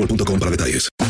boostmobile.com 0.00 0.38
para 0.38 0.50
detalles. 0.50 1.09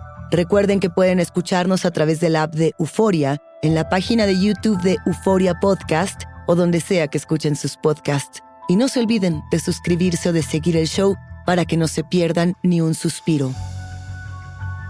Recuerden 0.31 0.79
que 0.79 0.89
pueden 0.89 1.19
escucharnos 1.19 1.83
a 1.85 1.91
través 1.91 2.21
de 2.21 2.29
la 2.29 2.43
app 2.43 2.55
de 2.55 2.73
Euforia, 2.79 3.41
en 3.61 3.75
la 3.75 3.89
página 3.89 4.25
de 4.25 4.39
YouTube 4.39 4.81
de 4.81 4.95
Euforia 5.05 5.59
Podcast 5.59 6.23
o 6.47 6.55
donde 6.55 6.79
sea 6.79 7.09
que 7.09 7.17
escuchen 7.17 7.57
sus 7.57 7.75
podcasts. 7.75 8.41
Y 8.69 8.77
no 8.77 8.87
se 8.87 9.01
olviden 9.01 9.43
de 9.51 9.59
suscribirse 9.59 10.29
o 10.29 10.33
de 10.33 10.41
seguir 10.41 10.77
el 10.77 10.87
show 10.87 11.17
para 11.45 11.65
que 11.65 11.75
no 11.75 11.89
se 11.89 12.05
pierdan 12.05 12.53
ni 12.63 12.79
un 12.79 12.93
suspiro. 12.93 13.51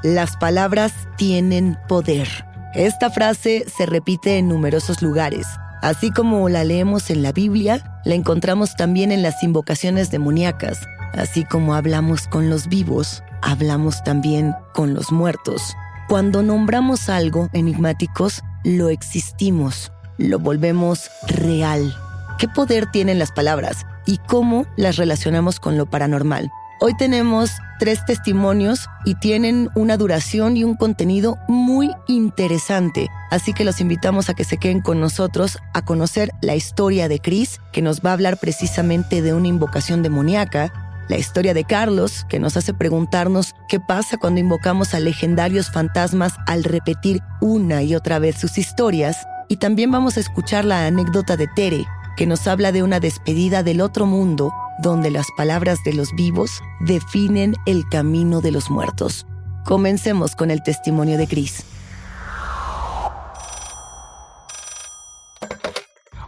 Las 0.04 0.38
palabras 0.38 0.94
tienen 1.18 1.76
poder. 1.88 2.28
Esta 2.76 3.10
frase 3.10 3.66
se 3.68 3.88
repite 3.88 4.38
en 4.38 4.48
numerosos 4.48 5.02
lugares. 5.02 5.48
Así 5.82 6.12
como 6.12 6.48
la 6.50 6.64
leemos 6.64 7.10
en 7.10 7.24
la 7.24 7.32
Biblia, 7.32 8.00
la 8.06 8.14
encontramos 8.14 8.76
también 8.76 9.12
en 9.12 9.24
las 9.24 9.42
invocaciones 9.42 10.12
demoníacas. 10.12 10.82
Así 11.14 11.46
como 11.46 11.74
hablamos 11.74 12.28
con 12.28 12.52
los 12.52 12.68
vivos, 12.68 13.24
hablamos 13.42 14.04
también 14.04 14.54
con 14.74 14.94
los 14.94 15.12
muertos. 15.12 15.76
Cuando 16.08 16.44
nombramos 16.44 17.10
algo 17.10 17.50
enigmáticos, 17.54 18.42
lo 18.64 18.90
existimos, 18.90 19.92
lo 20.18 20.40
volvemos 20.40 21.10
real. 21.28 21.96
¿Qué 22.38 22.48
poder 22.48 22.88
tienen 22.92 23.20
las 23.20 23.32
palabras 23.32 23.86
y 24.06 24.18
cómo 24.18 24.66
las 24.76 24.98
relacionamos 24.98 25.60
con 25.60 25.78
lo 25.78 25.86
paranormal? 25.86 26.52
Hoy 26.84 26.96
tenemos 26.98 27.52
tres 27.78 28.04
testimonios 28.06 28.88
y 29.06 29.14
tienen 29.14 29.70
una 29.76 29.98
duración 29.98 30.58
y 30.58 30.64
un 30.64 30.76
contenido 30.76 31.38
muy 31.48 31.92
interesante, 32.08 33.08
así 33.30 33.54
que 33.54 33.64
los 33.64 33.82
invitamos 33.82 34.30
a 34.30 34.34
que 34.34 34.44
se 34.44 34.58
queden 34.58 34.82
con 34.82 35.00
nosotros 35.00 35.60
a 35.76 35.84
conocer 35.84 36.32
la 36.42 36.56
historia 36.56 37.08
de 37.08 37.20
Chris, 37.20 37.60
que 37.72 37.84
nos 37.84 38.02
va 38.02 38.10
a 38.10 38.14
hablar 38.14 38.38
precisamente 38.38 39.22
de 39.22 39.36
una 39.36 39.48
invocación 39.48 40.02
demoníaca, 40.02 40.81
la 41.12 41.18
historia 41.18 41.54
de 41.54 41.66
Carlos, 41.66 42.26
que 42.30 42.40
nos 42.40 42.56
hace 42.56 42.74
preguntarnos 42.74 43.54
qué 43.68 43.82
pasa 43.82 44.18
cuando 44.18 44.40
invocamos 44.40 44.94
a 44.94 45.02
legendarios 45.02 45.70
fantasmas 45.70 46.36
al 46.48 46.64
repetir 46.64 47.20
una 47.42 47.84
y 47.84 47.96
otra 47.96 48.18
vez 48.18 48.38
sus 48.40 48.58
historias, 48.58 49.18
y 49.50 49.58
también 49.58 49.92
vamos 49.92 50.16
a 50.16 50.22
escuchar 50.22 50.64
la 50.64 50.86
anécdota 50.86 51.36
de 51.36 51.48
Tere, 51.48 51.86
que 52.16 52.26
nos 52.26 52.48
habla 52.48 52.72
de 52.72 52.82
una 52.82 53.02
despedida 53.02 53.62
del 53.62 53.82
otro 53.82 54.06
mundo 54.06 54.54
donde 54.82 55.12
las 55.12 55.28
palabras 55.36 55.80
de 55.84 55.94
los 55.94 56.16
vivos 56.16 56.62
definen 56.80 57.56
el 57.66 57.84
camino 57.90 58.40
de 58.40 58.52
los 58.52 58.70
muertos. 58.70 59.28
Comencemos 59.66 60.34
con 60.34 60.50
el 60.50 60.64
testimonio 60.64 61.18
de 61.18 61.28
Chris. 61.28 61.66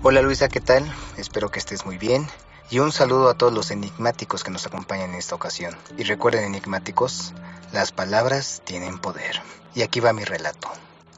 Hola 0.02 0.22
Luisa, 0.22 0.50
¿qué 0.50 0.60
tal? 0.60 0.84
Espero 1.18 1.50
que 1.50 1.60
estés 1.60 1.86
muy 1.86 1.98
bien. 1.98 2.28
Y 2.69 2.79
un 2.79 2.91
saludo 2.91 3.30
a 3.30 3.33
todos 3.36 3.54
los 3.54 3.69
enigmáticos 3.71 4.44
que 4.44 4.51
nos 4.51 4.65
acompañan 4.65 5.12
en 5.12 5.15
esta 5.18 5.36
ocasión. 5.36 5.75
Y 5.98 6.04
recuerden 6.04 6.44
enigmáticos, 6.45 7.33
las 7.71 7.92
palabras 7.92 8.62
tienen 8.65 9.00
poder. 9.00 9.42
Y 9.75 9.81
aquí 9.83 10.00
va 10.00 10.13
mi 10.13 10.24
relato. 10.24 10.69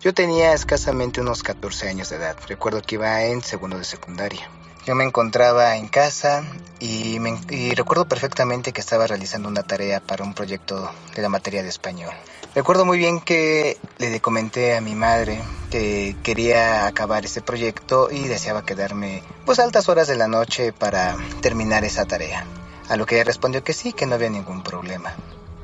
Yo 0.02 0.14
tenía 0.14 0.54
escasamente 0.54 1.22
unos 1.22 1.44
14 1.44 1.88
años 1.90 2.10
de 2.10 2.18
edad. 2.18 2.36
Recuerdo 2.48 2.82
que 2.82 2.96
iba 2.96 3.24
en 3.24 3.42
segundo 3.42 3.78
de 3.78 3.86
secundaria. 3.86 4.50
Yo 4.86 4.94
me 4.94 5.04
encontraba 5.04 5.78
en 5.78 5.88
casa 5.88 6.44
y, 6.80 7.20
me- 7.20 7.40
y 7.50 7.74
recuerdo 7.74 8.06
perfectamente 8.08 8.72
que 8.72 8.82
estaba 8.82 9.08
realizando 9.08 9.50
una 9.50 9.64
tarea 9.64 10.00
para 10.00 10.24
un 10.24 10.36
proyecto 10.36 10.92
de 11.16 11.22
la 11.24 11.30
materia 11.30 11.64
de 11.64 11.70
español. 11.70 12.14
Recuerdo 12.56 12.86
muy 12.86 12.98
bien 12.98 13.20
que 13.20 13.78
le 13.98 14.22
comenté 14.22 14.78
a 14.78 14.82
mi 14.82 14.96
madre 14.96 15.42
que 15.70 16.16
quería 16.24 16.88
acabar 16.88 17.26
ese 17.26 17.42
proyecto 17.42 18.10
y 18.10 18.30
deseaba 18.30 18.64
quedarme 18.64 19.24
pues 19.46 19.60
altas 19.60 19.90
horas 19.90 20.08
de 20.08 20.16
la 20.16 20.30
noche 20.30 20.72
para 20.72 21.18
terminar 21.42 21.84
esa 21.84 22.06
tarea. 22.06 22.46
A 22.88 22.96
lo 22.96 23.06
que 23.06 23.16
ella 23.16 23.26
respondió 23.26 23.62
que 23.62 23.74
sí, 23.74 23.92
que 23.92 24.06
no 24.06 24.16
había 24.16 24.30
ningún 24.30 24.64
problema. 24.64 25.14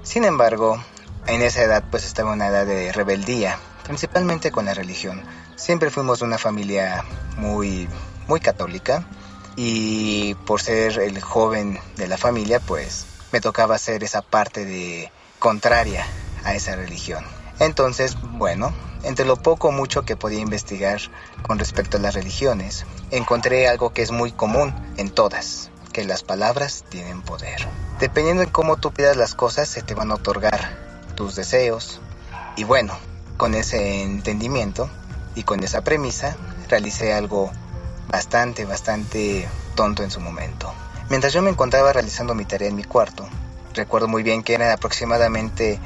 Sin 0.04 0.26
embargo, 0.26 0.84
en 1.28 1.42
esa 1.42 1.64
edad 1.64 1.86
pues 1.90 2.06
estaba 2.06 2.34
una 2.34 2.48
edad 2.48 2.66
de 2.66 2.92
rebeldía, 2.92 3.58
principalmente 3.86 4.52
con 4.52 4.66
la 4.66 4.74
religión. 4.74 5.24
Siempre 5.56 5.92
fuimos 5.92 6.22
una 6.22 6.38
familia 6.38 7.06
muy 7.38 7.88
muy 8.28 8.42
católica 8.42 9.08
y 9.56 10.36
por 10.46 10.62
ser 10.62 11.00
el 11.00 11.22
joven 11.22 11.80
de 11.96 12.10
la 12.10 12.18
familia, 12.18 12.60
pues 12.60 13.06
me 13.32 13.40
tocaba 13.40 13.76
hacer 13.76 14.04
esa 14.04 14.22
parte 14.22 14.66
de 14.66 15.10
contraria 15.40 16.06
a 16.44 16.56
esa 16.56 16.76
religión. 16.76 17.24
Entonces, 17.60 18.18
bueno, 18.22 18.74
entre 19.04 19.26
lo 19.26 19.36
poco 19.36 19.70
o 19.70 19.72
mucho 19.72 20.04
que 20.04 20.16
podía 20.16 20.40
investigar 20.40 21.00
con 21.44 21.60
respecto 21.60 21.98
a 21.98 22.00
las 22.00 22.16
religiones, 22.16 22.86
encontré 23.12 23.68
algo 23.68 23.94
que 23.94 24.02
es 24.02 24.12
muy 24.12 24.32
común 24.32 24.74
en 24.98 25.10
todas, 25.10 25.70
que 25.92 26.04
las 26.04 26.24
palabras 26.24 26.86
tienen 26.90 27.22
poder. 27.22 27.68
Dependiendo 28.00 28.42
de 28.42 28.52
cómo 28.52 28.78
tú 28.78 28.92
pidas 28.92 29.18
las 29.18 29.36
cosas, 29.36 29.70
se 29.70 29.82
te 29.82 29.94
van 29.94 30.12
a 30.12 30.16
otorgar 30.16 30.78
tus 31.16 31.36
deseos. 31.36 32.02
Y 32.56 32.64
bueno, 32.64 32.98
con 33.38 33.54
ese 33.56 34.02
entendimiento 34.04 34.90
y 35.36 35.44
con 35.44 35.64
esa 35.64 35.84
premisa, 35.84 36.36
realicé 36.70 37.14
algo 37.14 37.52
bastante, 38.08 38.66
bastante 38.66 39.48
tonto 39.76 40.04
en 40.04 40.12
su 40.12 40.20
momento. 40.20 40.74
Mientras 41.10 41.34
yo 41.34 41.42
me 41.42 41.50
encontraba 41.50 41.94
realizando 41.94 42.36
mi 42.36 42.46
tarea 42.46 42.70
en 42.70 42.76
mi 42.76 42.84
cuarto, 42.84 43.28
recuerdo 43.74 44.08
muy 44.08 44.24
bien 44.24 44.44
que 44.44 44.54
eran 44.54 44.72
aproximadamente 44.72 45.80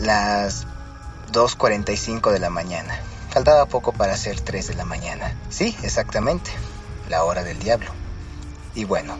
las 0.00 0.66
2.45 1.32 2.30
de 2.32 2.38
la 2.38 2.50
mañana. 2.50 2.98
Faltaba 3.30 3.66
poco 3.66 3.92
para 3.92 4.16
ser 4.16 4.40
3 4.40 4.68
de 4.68 4.74
la 4.74 4.84
mañana. 4.84 5.36
Sí, 5.50 5.76
exactamente, 5.82 6.50
la 7.08 7.24
hora 7.24 7.44
del 7.44 7.58
diablo. 7.58 7.90
Y 8.74 8.84
bueno, 8.84 9.18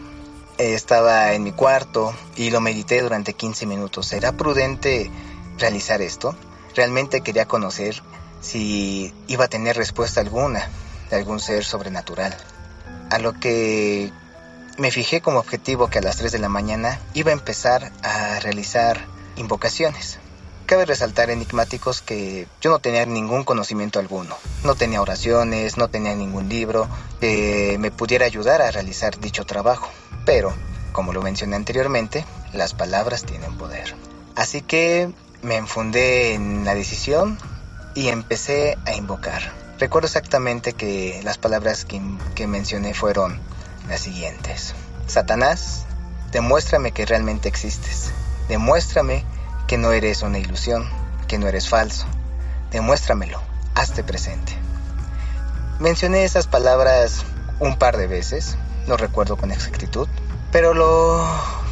estaba 0.59 1.33
en 1.35 1.45
mi 1.45 1.53
cuarto 1.53 2.15
y 2.37 2.51
lo 2.51 2.61
medité 2.61 3.03
durante 3.03 3.35
15 3.35 3.67
minutos. 3.67 4.07
¿Será 4.07 4.33
prudente 4.33 5.11
realizar 5.59 6.01
esto? 6.03 6.35
Realmente 6.75 7.21
quería 7.21 7.47
conocer 7.47 8.03
si 8.41 9.13
iba 9.27 9.47
a 9.47 9.49
tener 9.49 9.77
respuesta 9.77 10.21
alguna 10.21 10.69
de 11.11 11.17
algún 11.17 11.41
ser 11.41 11.65
sobrenatural. 11.65 12.37
A 13.11 13.19
lo 13.19 13.35
que 13.35 14.13
me 14.79 14.91
fijé 14.91 15.21
como 15.21 15.39
objetivo 15.39 15.89
que 15.89 15.99
a 15.99 16.03
las 16.03 16.17
3 16.17 16.33
de 16.33 16.39
la 16.39 16.49
mañana 16.49 17.01
iba 17.15 17.31
a 17.31 17.35
empezar 17.35 17.93
a 18.03 18.39
realizar 18.41 19.07
invocaciones. 19.37 20.19
Cabe 20.69 20.85
resaltar 20.85 21.31
enigmáticos 21.31 22.03
que 22.03 22.47
yo 22.61 22.71
no 22.71 22.79
tenía 22.79 23.07
ningún 23.07 23.43
conocimiento 23.43 24.01
alguno. 24.01 24.37
No 24.65 24.75
tenía 24.75 25.01
oraciones, 25.01 25.79
no 25.79 25.89
tenía 25.89 26.15
ningún 26.15 26.51
libro 26.51 26.87
que 27.23 27.79
me 27.81 27.91
pudiera 27.91 28.27
ayudar 28.27 28.61
a 28.61 28.71
realizar 28.71 29.19
dicho 29.19 29.47
trabajo. 29.47 29.89
Pero, 30.27 30.53
como 30.93 31.15
lo 31.15 31.23
mencioné 31.23 31.57
anteriormente, 31.57 32.27
las 32.53 32.75
palabras 32.75 33.25
tienen 33.25 33.57
poder. 33.57 33.95
Así 34.37 34.61
que 34.61 35.11
me 35.41 35.57
enfundé 35.57 36.35
en 36.35 36.67
la 36.67 36.75
decisión 36.75 37.39
y 37.95 38.09
empecé 38.09 38.77
a 38.85 38.93
invocar. 38.93 39.41
Recuerdo 39.79 40.05
exactamente 40.05 40.75
que 40.75 41.23
las 41.25 41.39
palabras 41.39 41.87
que, 41.87 41.99
que 42.35 42.47
mencioné 42.47 42.93
fueron 42.93 43.41
las 43.89 44.01
siguientes. 44.01 44.75
Satanás, 45.07 45.87
demuéstrame 46.31 46.93
que 46.93 47.07
realmente 47.07 47.49
existes. 47.49 48.11
Demuéstrame 48.51 49.25
que 49.69 49.79
no 49.79 49.93
eres 49.93 50.23
una 50.23 50.39
ilusión, 50.39 50.89
que 51.29 51.39
no 51.39 51.47
eres 51.47 51.69
falso. 51.69 52.07
Demuéstramelo, 52.73 53.41
hazte 53.75 54.03
presente. 54.03 54.55
Mencioné 55.79 56.25
esas 56.25 56.47
palabras 56.47 57.25
un 57.61 57.77
par 57.77 57.99
de 57.99 58.07
veces, 58.07 58.57
no 58.87 58.97
recuerdo 58.97 59.37
con 59.37 59.53
exactitud, 59.53 60.09
pero 60.51 60.73
lo 60.73 61.23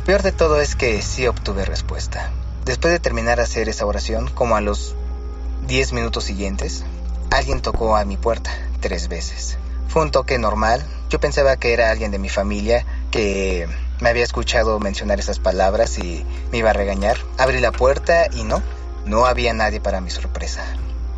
peor 0.04 0.22
de 0.22 0.30
todo 0.30 0.60
es 0.60 0.76
que 0.76 1.00
sí 1.00 1.26
obtuve 1.26 1.64
respuesta. 1.64 2.30
Después 2.66 2.92
de 2.92 3.00
terminar 3.00 3.38
de 3.38 3.44
hacer 3.44 3.68
esa 3.70 3.86
oración, 3.86 4.28
como 4.28 4.56
a 4.56 4.60
los 4.60 4.94
10 5.66 5.94
minutos 5.94 6.24
siguientes, 6.24 6.84
alguien 7.30 7.62
tocó 7.62 7.96
a 7.96 8.04
mi 8.04 8.18
puerta 8.18 8.50
tres 8.80 9.08
veces. 9.08 9.56
Fue 9.88 10.02
un 10.02 10.10
toque 10.10 10.38
normal, 10.38 10.84
yo 11.08 11.18
pensaba 11.18 11.56
que 11.56 11.72
era 11.72 11.90
alguien 11.90 12.10
de 12.10 12.18
mi 12.18 12.28
familia 12.28 12.84
que 13.10 13.66
me 14.00 14.08
había 14.08 14.24
escuchado 14.24 14.78
mencionar 14.80 15.20
esas 15.20 15.38
palabras 15.38 15.98
y 15.98 16.24
me 16.52 16.58
iba 16.58 16.70
a 16.70 16.74
regañar. 16.74 17.16
Abrí 17.38 17.60
la 17.60 17.72
puerta 17.72 18.26
y 18.32 18.44
no, 18.44 18.62
no 19.04 19.26
había 19.26 19.52
nadie 19.52 19.80
para 19.80 20.00
mi 20.00 20.10
sorpresa. 20.10 20.64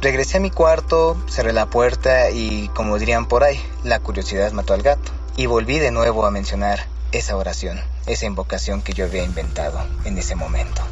Regresé 0.01 0.37
a 0.37 0.41
mi 0.41 0.51
cuarto, 0.51 1.21
cerré 1.29 1.53
la 1.53 1.67
puerta 1.67 2.31
y, 2.31 2.69
como 2.69 2.99
dirían 2.99 3.27
por 3.27 3.43
ahí, 3.43 3.61
la 3.83 3.99
curiosidad 3.99 4.53
mató 4.53 4.75
al 4.75 4.83
gato. 4.83 5.11
Y 5.37 5.47
volví 5.47 5.79
de 5.79 5.91
nuevo 5.91 6.25
a 6.25 6.31
mencionar 6.31 6.87
esa 7.13 7.37
oración, 7.37 7.81
esa 8.07 8.27
invocación 8.27 8.83
que 8.83 8.93
yo 8.93 9.07
había 9.07 9.25
inventado 9.25 9.81
en 10.05 10.19
ese 10.19 10.37
momento. 10.37 10.83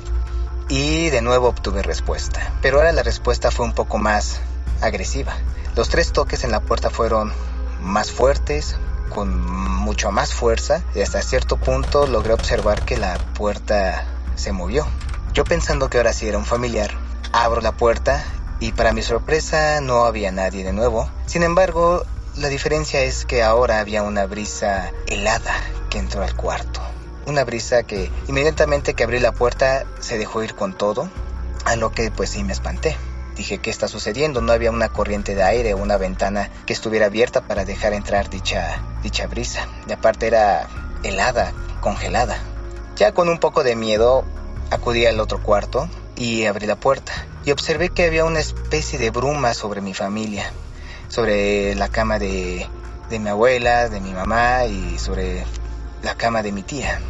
Y 0.69 1.11
de 1.11 1.23
nuevo 1.23 1.49
obtuve 1.49 1.83
respuesta, 1.83 2.55
pero 2.62 2.79
ahora 2.79 2.93
la 2.93 3.05
respuesta 3.05 3.50
fue 3.53 3.67
un 3.67 3.75
poco 3.75 3.99
más 3.99 4.41
agresiva. 4.81 5.37
Los 5.77 5.88
tres 5.88 6.12
toques 6.12 6.43
en 6.43 6.50
la 6.50 6.61
puerta 6.61 6.91
fueron 6.91 7.33
más 7.81 8.11
fuertes, 8.11 8.77
con 9.08 9.44
mucho 9.87 10.11
más 10.11 10.35
fuerza 10.35 10.82
y 10.94 11.00
hasta 11.00 11.23
cierto 11.23 11.56
punto 11.56 12.06
logré 12.06 12.32
observar 12.32 12.85
que 12.85 12.97
la 12.97 13.19
puerta 13.35 14.05
se 14.35 14.53
movió. 14.53 14.87
Yo 15.32 15.44
pensando 15.44 15.88
que 15.88 15.99
ahora 15.99 16.12
sí 16.12 16.29
era 16.29 16.38
un 16.38 16.44
familiar, 16.44 16.91
abro 17.32 17.61
la 17.61 17.73
puerta 17.73 18.25
y 18.61 18.73
para 18.73 18.93
mi 18.93 19.03
sorpresa 19.03 19.81
no 19.81 20.05
había 20.05 20.32
nadie 20.32 20.64
de 20.64 20.73
nuevo. 20.73 21.08
Sin 21.26 21.43
embargo, 21.43 22.05
la 22.37 22.49
diferencia 22.49 23.00
es 23.03 23.25
que 23.25 23.43
ahora 23.43 23.81
había 23.81 24.03
una 24.03 24.26
brisa 24.26 24.91
helada 25.06 25.55
que 25.91 25.99
entró 25.99 26.23
al 26.23 26.35
cuarto. 26.37 26.81
Una 27.26 27.44
brisa 27.44 27.82
que 27.82 28.11
inmediatamente 28.29 28.94
que 28.94 29.05
abrí 29.05 29.20
la 29.20 29.32
puerta 29.32 29.85
se 30.00 30.19
dejó 30.19 30.43
ir 30.43 30.55
con 30.55 30.76
todo, 30.76 31.09
a 31.64 31.76
lo 31.76 31.93
que 31.93 32.11
pues 32.11 32.31
sí 32.31 32.44
me 32.44 32.52
espanté. 32.52 32.97
Dije, 33.37 33.59
¿qué 33.59 33.69
está 33.69 33.87
sucediendo? 33.87 34.41
No 34.41 34.53
había 34.53 34.71
una 34.71 34.88
corriente 34.88 35.35
de 35.35 35.43
aire 35.43 35.75
o 35.75 35.77
una 35.77 35.99
ventana 35.99 36.50
que 36.65 36.73
estuviera 36.73 37.06
abierta 37.06 37.43
para 37.43 37.67
dejar 37.67 37.93
entrar 37.93 38.31
dicha, 38.31 38.81
dicha 39.03 39.27
brisa. 39.27 39.69
Y 39.87 39.93
aparte 39.93 40.27
era 40.27 40.67
helada, 41.03 41.53
congelada. 41.81 42.38
Ya 42.97 43.12
con 43.12 43.29
un 43.29 43.38
poco 43.38 43.62
de 43.62 43.77
miedo, 43.77 44.25
acudí 44.71 45.05
al 45.05 45.21
otro 45.21 45.43
cuarto 45.43 45.88
y 46.17 46.47
abrí 46.47 46.67
la 46.67 46.77
puerta. 46.77 47.12
Y 47.44 47.50
observé 47.50 47.91
que 47.91 48.06
había 48.06 48.25
una 48.25 48.41
especie 48.41 48.99
de 48.99 49.11
bruma 49.11 49.53
sobre 49.53 49.83
mi 49.83 49.93
familia, 49.93 50.50
sobre 51.09 51.75
la 51.75 51.88
cama 51.88 52.19
de, 52.19 52.67
de 53.11 53.19
mi 53.19 53.29
abuela, 53.29 53.91
de 53.91 54.00
mi 54.00 54.12
mamá 54.12 54.65
y 54.65 54.99
sobre 54.99 55.44
la 56.03 56.15
cama 56.15 56.43
de 56.43 56.53
mi 56.53 56.62
tía. 56.62 57.00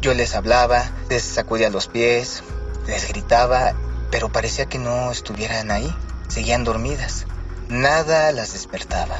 Yo 0.00 0.14
les 0.14 0.34
hablaba, 0.36 0.90
les 1.10 1.22
sacudía 1.22 1.70
los 1.70 1.88
pies, 1.88 2.44
les 2.86 3.08
gritaba 3.08 3.74
pero 4.12 4.28
parecía 4.28 4.66
que 4.66 4.78
no 4.78 5.10
estuvieran 5.10 5.72
ahí. 5.72 5.92
Seguían 6.28 6.62
dormidas. 6.62 7.26
Nada 7.68 8.30
las 8.30 8.52
despertaba. 8.52 9.16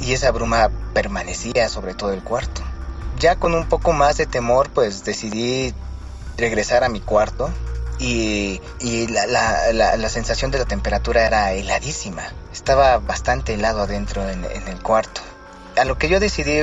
Y 0.00 0.12
esa 0.12 0.30
bruma 0.30 0.70
permanecía 0.92 1.68
sobre 1.68 1.94
todo 1.94 2.12
el 2.12 2.22
cuarto. 2.22 2.62
Ya 3.18 3.36
con 3.36 3.54
un 3.54 3.66
poco 3.68 3.92
más 3.92 4.18
de 4.18 4.26
temor, 4.26 4.68
pues 4.70 5.02
decidí 5.04 5.74
regresar 6.36 6.84
a 6.84 6.90
mi 6.90 7.00
cuarto 7.00 7.50
y, 7.98 8.60
y 8.80 9.06
la, 9.06 9.26
la, 9.26 9.72
la, 9.72 9.96
la, 9.96 10.08
sensación 10.08 10.50
de 10.50 10.58
la 10.58 10.66
temperatura 10.66 11.26
era 11.26 11.52
heladísima. 11.52 12.24
Estaba 12.52 12.98
bastante 12.98 13.54
helado 13.54 13.82
adentro 13.82 14.28
en, 14.28 14.44
en 14.44 14.68
el 14.68 14.82
cuarto. 14.82 15.22
A 15.78 15.84
lo 15.84 15.96
que 15.96 16.08
yo 16.08 16.20
decidí 16.20 16.60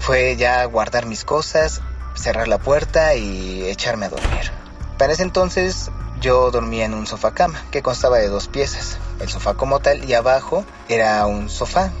fue 0.00 0.36
ya 0.36 0.64
guardar 0.64 1.06
mis 1.06 1.24
cosas, 1.24 1.80
cerrar 2.14 2.48
la 2.48 2.58
puerta 2.58 3.14
y 3.14 3.68
echarme 3.68 4.06
a 4.06 4.08
dormir. 4.08 4.50
Para 4.96 5.12
ese 5.12 5.22
entonces 5.22 5.90
yo 6.20 6.50
dormía 6.50 6.84
en 6.84 6.94
un 6.94 7.06
sofá 7.06 7.32
cama 7.32 7.62
que 7.70 7.82
constaba 7.82 8.18
de 8.18 8.28
dos 8.28 8.48
piezas, 8.48 8.98
el 9.20 9.28
sofá 9.28 9.54
como 9.54 9.80
tal 9.80 10.04
y 10.08 10.14
abajo 10.14 10.64
era 10.88 11.26
un 11.26 11.48
sofá, 11.48 11.92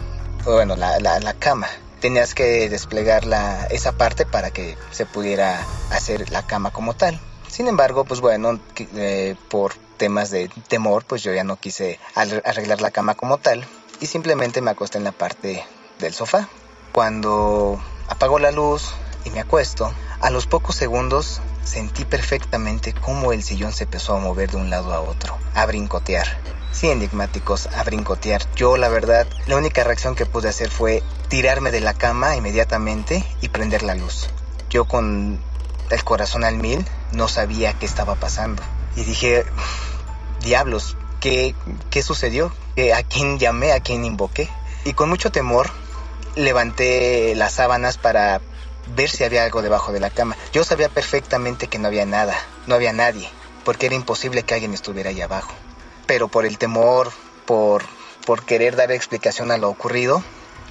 bueno, 0.44 0.76
la, 0.76 0.98
la, 0.98 1.34
cama. 1.34 1.68
Tenías 2.00 2.34
que 2.34 2.68
desplegar 2.68 3.24
la, 3.24 3.66
esa 3.66 3.92
parte 3.92 4.24
para 4.24 4.50
que 4.50 4.76
se 4.92 5.04
pudiera 5.04 5.60
hacer 5.90 6.30
la 6.30 6.46
cama 6.46 6.70
como 6.70 6.94
tal. 6.94 7.20
Sin 7.48 7.66
embargo, 7.66 8.04
pues 8.04 8.20
bueno, 8.20 8.60
eh, 8.76 9.34
por 9.48 9.74
temas 9.96 10.30
de 10.30 10.48
temor, 10.68 11.04
pues 11.04 11.22
yo 11.22 11.32
ya 11.32 11.44
no 11.44 11.56
quise 11.56 11.98
arreglar 12.14 12.80
la 12.80 12.90
cama 12.90 13.14
como 13.14 13.38
tal 13.38 13.66
y 14.00 14.06
simplemente 14.06 14.60
me 14.60 14.70
acosté 14.70 14.98
en 14.98 15.04
la 15.04 15.12
parte 15.12 15.64
del 15.98 16.14
sofá. 16.14 16.48
Cuando 16.92 17.80
apago 18.08 18.38
la 18.38 18.52
luz 18.52 18.92
y 19.24 19.30
me 19.30 19.40
acuesto, 19.40 19.92
a 20.20 20.30
los 20.30 20.46
pocos 20.46 20.76
segundos 20.76 21.40
sentí 21.68 22.04
perfectamente 22.04 22.94
cómo 22.94 23.32
el 23.32 23.42
sillón 23.42 23.72
se 23.72 23.84
empezó 23.84 24.16
a 24.16 24.20
mover 24.20 24.50
de 24.50 24.56
un 24.56 24.70
lado 24.70 24.92
a 24.94 25.00
otro, 25.00 25.36
a 25.54 25.66
brincotear. 25.66 26.26
Sí, 26.72 26.88
enigmáticos, 26.90 27.66
a 27.66 27.84
brincotear. 27.84 28.42
Yo, 28.56 28.76
la 28.76 28.88
verdad, 28.88 29.26
la 29.46 29.56
única 29.56 29.84
reacción 29.84 30.14
que 30.14 30.26
pude 30.26 30.48
hacer 30.48 30.70
fue 30.70 31.02
tirarme 31.28 31.70
de 31.70 31.80
la 31.80 31.94
cama 31.94 32.36
inmediatamente 32.36 33.24
y 33.40 33.48
prender 33.48 33.82
la 33.82 33.94
luz. 33.94 34.28
Yo 34.70 34.86
con 34.86 35.40
el 35.90 36.04
corazón 36.04 36.44
al 36.44 36.56
mil 36.56 36.84
no 37.12 37.28
sabía 37.28 37.74
qué 37.74 37.86
estaba 37.86 38.14
pasando. 38.14 38.62
Y 38.96 39.04
dije, 39.04 39.44
diablos, 40.40 40.96
¿qué, 41.20 41.54
qué 41.90 42.02
sucedió? 42.02 42.52
¿A 42.94 43.02
quién 43.02 43.38
llamé? 43.38 43.72
¿A 43.72 43.80
quién 43.80 44.04
invoqué? 44.04 44.48
Y 44.84 44.94
con 44.94 45.08
mucho 45.08 45.30
temor 45.30 45.70
levanté 46.36 47.34
las 47.34 47.54
sábanas 47.54 47.98
para 47.98 48.40
ver 48.94 49.10
si 49.10 49.24
había 49.24 49.44
algo 49.44 49.62
debajo 49.62 49.92
de 49.92 50.00
la 50.00 50.10
cama. 50.10 50.36
Yo 50.52 50.64
sabía 50.64 50.88
perfectamente 50.88 51.68
que 51.68 51.78
no 51.78 51.88
había 51.88 52.06
nada, 52.06 52.36
no 52.66 52.74
había 52.74 52.92
nadie, 52.92 53.28
porque 53.64 53.86
era 53.86 53.94
imposible 53.94 54.42
que 54.42 54.54
alguien 54.54 54.74
estuviera 54.74 55.10
ahí 55.10 55.20
abajo. 55.20 55.52
Pero 56.06 56.28
por 56.28 56.46
el 56.46 56.58
temor, 56.58 57.10
por, 57.46 57.84
por 58.24 58.44
querer 58.44 58.76
dar 58.76 58.92
explicación 58.92 59.50
a 59.50 59.58
lo 59.58 59.68
ocurrido, 59.68 60.22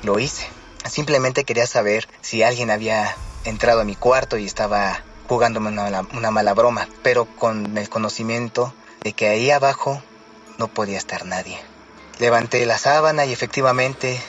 lo 0.03 0.19
hice. 0.19 0.47
Simplemente 0.89 1.43
quería 1.43 1.67
saber 1.67 2.07
si 2.21 2.43
alguien 2.43 2.71
había 2.71 3.15
entrado 3.43 3.81
a 3.81 3.85
mi 3.85 3.95
cuarto 3.95 4.37
y 4.37 4.45
estaba 4.45 5.01
jugándome 5.27 5.69
una, 5.69 6.07
una 6.13 6.31
mala 6.31 6.53
broma, 6.53 6.87
pero 7.03 7.25
con 7.25 7.77
el 7.77 7.89
conocimiento 7.89 8.73
de 9.01 9.13
que 9.13 9.27
ahí 9.27 9.51
abajo 9.51 10.01
no 10.57 10.67
podía 10.67 10.97
estar 10.97 11.25
nadie. 11.25 11.59
Levanté 12.19 12.65
la 12.65 12.77
sábana 12.77 13.25
y 13.25 13.33
efectivamente 13.33 14.19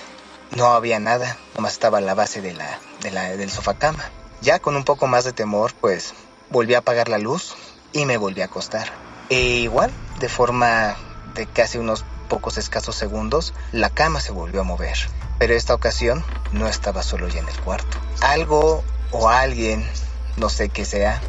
no 0.56 0.66
había 0.66 0.98
nada, 0.98 1.36
nomás 1.54 1.72
estaba 1.72 2.00
la 2.00 2.14
base 2.14 2.40
de 2.42 2.52
la, 2.52 2.78
de 3.02 3.10
la, 3.10 3.36
del 3.36 3.50
sofacama. 3.50 4.04
Ya 4.40 4.58
con 4.58 4.76
un 4.76 4.84
poco 4.84 5.06
más 5.06 5.24
de 5.24 5.32
temor, 5.32 5.72
pues 5.80 6.14
volví 6.50 6.74
a 6.74 6.78
apagar 6.78 7.08
la 7.08 7.18
luz 7.18 7.56
y 7.92 8.06
me 8.06 8.16
volví 8.16 8.42
a 8.42 8.46
acostar. 8.46 8.88
E 9.30 9.40
igual, 9.58 9.90
de 10.20 10.28
forma 10.28 10.96
de 11.34 11.46
casi 11.46 11.78
unos 11.78 12.04
pocos 12.28 12.58
escasos 12.58 12.96
segundos, 12.96 13.54
la 13.72 13.90
cama 13.90 14.20
se 14.20 14.32
volvió 14.32 14.60
a 14.60 14.64
mover. 14.64 14.96
Pero 15.38 15.54
esta 15.54 15.74
ocasión 15.74 16.24
no 16.52 16.66
estaba 16.66 17.02
solo 17.02 17.28
ya 17.28 17.40
en 17.40 17.48
el 17.48 17.60
cuarto. 17.60 17.98
Algo 18.20 18.82
o 19.10 19.28
alguien, 19.28 19.88
no 20.36 20.48
sé 20.48 20.68
qué 20.68 20.84
sea, 20.84 21.20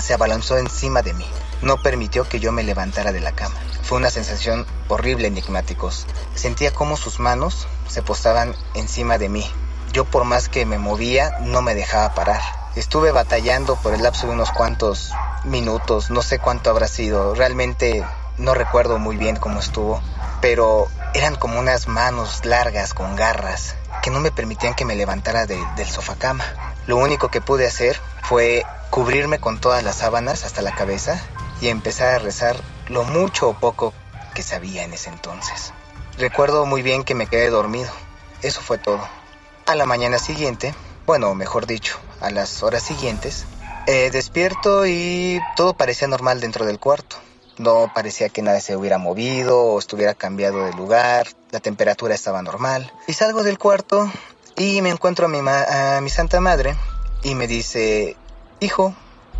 se 0.00 0.14
abalanzó 0.14 0.58
encima 0.58 1.02
de 1.02 1.14
mí. 1.14 1.26
No 1.62 1.82
permitió 1.82 2.28
que 2.28 2.40
yo 2.40 2.52
me 2.52 2.62
levantara 2.62 3.12
de 3.12 3.20
la 3.20 3.32
cama. 3.32 3.56
Fue 3.82 3.98
una 3.98 4.10
sensación 4.10 4.66
horrible, 4.88 5.28
enigmáticos. 5.28 6.06
Sentía 6.34 6.72
como 6.72 6.96
sus 6.96 7.20
manos 7.20 7.66
se 7.88 8.02
postaban 8.02 8.54
encima 8.74 9.18
de 9.18 9.28
mí. 9.28 9.50
Yo 9.92 10.04
por 10.04 10.24
más 10.24 10.48
que 10.48 10.66
me 10.66 10.78
movía, 10.78 11.38
no 11.40 11.62
me 11.62 11.74
dejaba 11.74 12.14
parar. 12.14 12.40
Estuve 12.76 13.10
batallando 13.10 13.74
por 13.76 13.92
el 13.92 14.02
lapso 14.02 14.28
de 14.28 14.34
unos 14.34 14.52
cuantos 14.52 15.12
minutos, 15.44 16.10
no 16.10 16.22
sé 16.22 16.38
cuánto 16.38 16.70
habrá 16.70 16.86
sido. 16.86 17.34
Realmente 17.34 18.04
no 18.38 18.54
recuerdo 18.54 18.98
muy 18.98 19.16
bien 19.16 19.34
cómo 19.34 19.58
estuvo, 19.58 20.00
pero 20.40 20.86
eran 21.14 21.34
como 21.34 21.58
unas 21.58 21.88
manos 21.88 22.44
largas 22.44 22.94
con 22.94 23.16
garras 23.16 23.74
que 24.02 24.10
no 24.10 24.20
me 24.20 24.30
permitían 24.30 24.74
que 24.74 24.84
me 24.84 24.94
levantara 24.94 25.46
de, 25.46 25.58
del 25.76 25.88
sofacama. 25.88 26.44
Lo 26.86 26.96
único 26.96 27.28
que 27.28 27.40
pude 27.40 27.66
hacer 27.66 28.00
fue 28.22 28.64
cubrirme 28.90 29.40
con 29.40 29.60
todas 29.60 29.82
las 29.82 29.96
sábanas 29.96 30.44
hasta 30.44 30.62
la 30.62 30.74
cabeza 30.74 31.20
y 31.60 31.68
empezar 31.68 32.14
a 32.14 32.18
rezar 32.18 32.56
lo 32.86 33.04
mucho 33.04 33.48
o 33.48 33.54
poco 33.54 33.92
que 34.34 34.42
sabía 34.42 34.84
en 34.84 34.92
ese 34.92 35.10
entonces. 35.10 35.72
Recuerdo 36.16 36.64
muy 36.64 36.82
bien 36.82 37.02
que 37.02 37.14
me 37.14 37.26
quedé 37.26 37.50
dormido. 37.50 37.90
Eso 38.42 38.60
fue 38.60 38.78
todo. 38.78 39.00
A 39.70 39.76
la 39.76 39.86
mañana 39.86 40.18
siguiente, 40.18 40.74
bueno, 41.06 41.32
mejor 41.36 41.64
dicho, 41.64 41.96
a 42.20 42.30
las 42.30 42.64
horas 42.64 42.82
siguientes, 42.82 43.46
eh, 43.86 44.10
despierto 44.10 44.84
y 44.84 45.38
todo 45.54 45.74
parecía 45.74 46.08
normal 46.08 46.40
dentro 46.40 46.66
del 46.66 46.80
cuarto. 46.80 47.14
No 47.56 47.88
parecía 47.94 48.30
que 48.30 48.42
nada 48.42 48.60
se 48.60 48.76
hubiera 48.76 48.98
movido 48.98 49.60
o 49.60 49.78
estuviera 49.78 50.14
cambiado 50.14 50.64
de 50.64 50.72
lugar. 50.72 51.28
La 51.52 51.60
temperatura 51.60 52.16
estaba 52.16 52.42
normal. 52.42 52.92
Y 53.06 53.12
salgo 53.12 53.44
del 53.44 53.58
cuarto 53.58 54.10
y 54.56 54.82
me 54.82 54.90
encuentro 54.90 55.26
a 55.26 55.28
mi, 55.28 55.38
a 55.38 56.00
mi 56.02 56.10
santa 56.10 56.40
madre 56.40 56.74
y 57.22 57.36
me 57.36 57.46
dice, 57.46 58.16
hijo, 58.58 58.92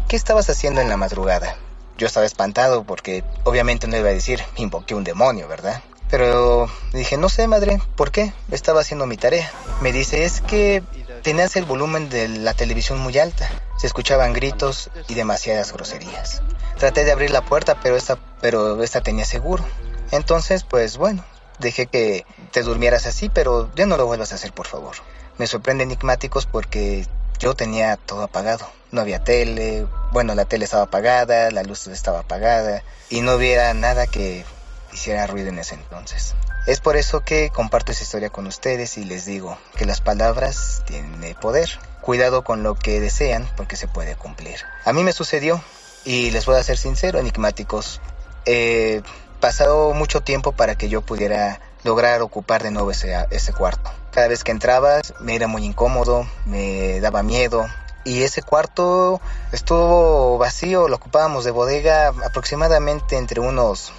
¿qué 0.07 0.15
estabas 0.15 0.49
haciendo 0.49 0.81
en 0.81 0.89
la 0.89 0.97
madrugada? 0.97 1.57
Yo 1.99 2.07
estaba 2.07 2.25
espantado 2.25 2.85
porque 2.85 3.25
obviamente 3.43 3.89
no 3.89 3.97
iba 3.97 4.11
a 4.11 4.13
decir, 4.13 4.41
invoqué 4.55 4.95
un 4.95 5.03
demonio, 5.03 5.49
¿verdad? 5.49 5.83
Pero 6.11 6.69
dije, 6.93 7.17
no 7.17 7.29
sé, 7.29 7.47
madre, 7.47 7.81
¿por 7.97 8.11
qué? 8.11 8.33
Estaba 8.51 8.81
haciendo 8.81 9.07
mi 9.07 9.17
tarea. 9.17 9.51
Me 9.81 9.93
dice, 9.93 10.25
es 10.25 10.41
que 10.41 10.83
tenías 11.23 11.55
el 11.57 11.65
volumen 11.65 12.09
de 12.09 12.29
la 12.29 12.55
televisión 12.55 12.99
muy 12.99 13.17
alta. 13.19 13.49
Se 13.79 13.87
escuchaban 13.87 14.33
gritos 14.33 14.91
y 15.09 15.15
demasiadas 15.15 15.73
groserías. 15.73 16.43
Traté 16.79 17.05
de 17.05 17.13
abrir 17.13 17.31
la 17.31 17.43
puerta, 17.43 17.79
pero 17.81 17.97
esta, 17.97 18.19
pero 18.41 18.83
esta 18.83 19.01
tenía 19.01 19.25
seguro. 19.25 19.65
Entonces, 20.11 20.65
pues 20.65 20.97
bueno, 20.97 21.25
dejé 21.61 21.87
que 21.87 22.27
te 22.51 22.63
durmieras 22.63 23.07
así, 23.07 23.29
pero 23.29 23.71
ya 23.77 23.87
no 23.87 23.97
lo 23.97 24.07
vuelvas 24.07 24.33
a 24.33 24.35
hacer, 24.35 24.53
por 24.53 24.67
favor. 24.67 24.97
Me 25.39 25.47
sorprende 25.47 25.85
enigmáticos 25.85 26.47
porque 26.47 27.07
yo 27.39 27.55
tenía 27.55 27.97
todo 27.97 28.23
apagado. 28.23 28.67
No 28.91 29.01
había 29.01 29.23
tele, 29.23 29.87
bueno, 30.11 30.35
la 30.35 30.45
tele 30.45 30.65
estaba 30.65 30.85
apagada, 30.85 31.51
la 31.53 31.63
luz 31.63 31.87
estaba 31.87 32.21
apagada 32.21 32.83
y 33.09 33.21
no 33.21 33.37
hubiera 33.37 33.73
nada 33.73 34.09
que 34.09 34.45
hiciera 34.93 35.27
ruido 35.27 35.49
en 35.49 35.59
ese 35.59 35.75
entonces. 35.75 36.35
Es 36.67 36.81
por 36.81 36.97
eso 36.97 37.21
que 37.23 37.51
comparto 37.51 37.93
esa 37.93 38.05
historia 38.05 38.31
con 38.31 38.47
ustedes 38.47 38.99
y 38.99 39.05
les 39.05 39.25
digo 39.25 39.57
que 39.77 39.87
las 39.87 40.01
palabras 40.01 40.83
tienen 40.87 41.35
poder. 41.41 41.69
Cuidado 42.01 42.45
con 42.45 42.63
lo 42.63 42.75
que 42.75 43.01
desean 43.01 43.49
porque 43.57 43.77
se 43.77 43.89
puede 43.89 44.15
cumplir. 44.17 44.57
A 44.85 44.93
mí 44.93 45.03
me 45.03 45.13
sucedió 45.13 45.63
y 46.05 46.31
les 46.31 46.47
voy 46.47 46.57
a 46.57 46.63
ser 46.63 46.77
sincero, 46.77 47.19
enigmáticos. 47.19 48.01
He 48.47 49.03
pasado 49.41 49.95
mucho 49.95 50.21
tiempo 50.21 50.53
para 50.53 50.77
que 50.77 50.89
yo 50.89 51.03
pudiera 51.03 51.61
lograr 51.83 52.21
ocupar 52.23 52.63
de 52.63 52.71
nuevo 52.71 52.91
ese, 52.91 53.15
ese 53.31 53.53
cuarto. 53.53 53.91
Cada 54.13 54.29
vez 54.29 54.45
que 54.45 54.51
entraba 54.51 55.01
me 55.21 55.35
era 55.35 55.47
muy 55.47 55.65
incómodo, 55.65 56.27
me 56.45 57.01
daba 57.01 57.23
miedo. 57.23 57.67
Y 58.05 58.23
ese 58.23 58.43
cuarto 58.43 59.21
estuvo 59.53 60.39
vacío, 60.39 60.89
lo 60.89 60.97
ocupábamos 60.97 61.45
de 61.45 61.51
bodega 61.51 62.09
aproximadamente 62.25 63.17
entre 63.17 63.41
unos 63.41 63.93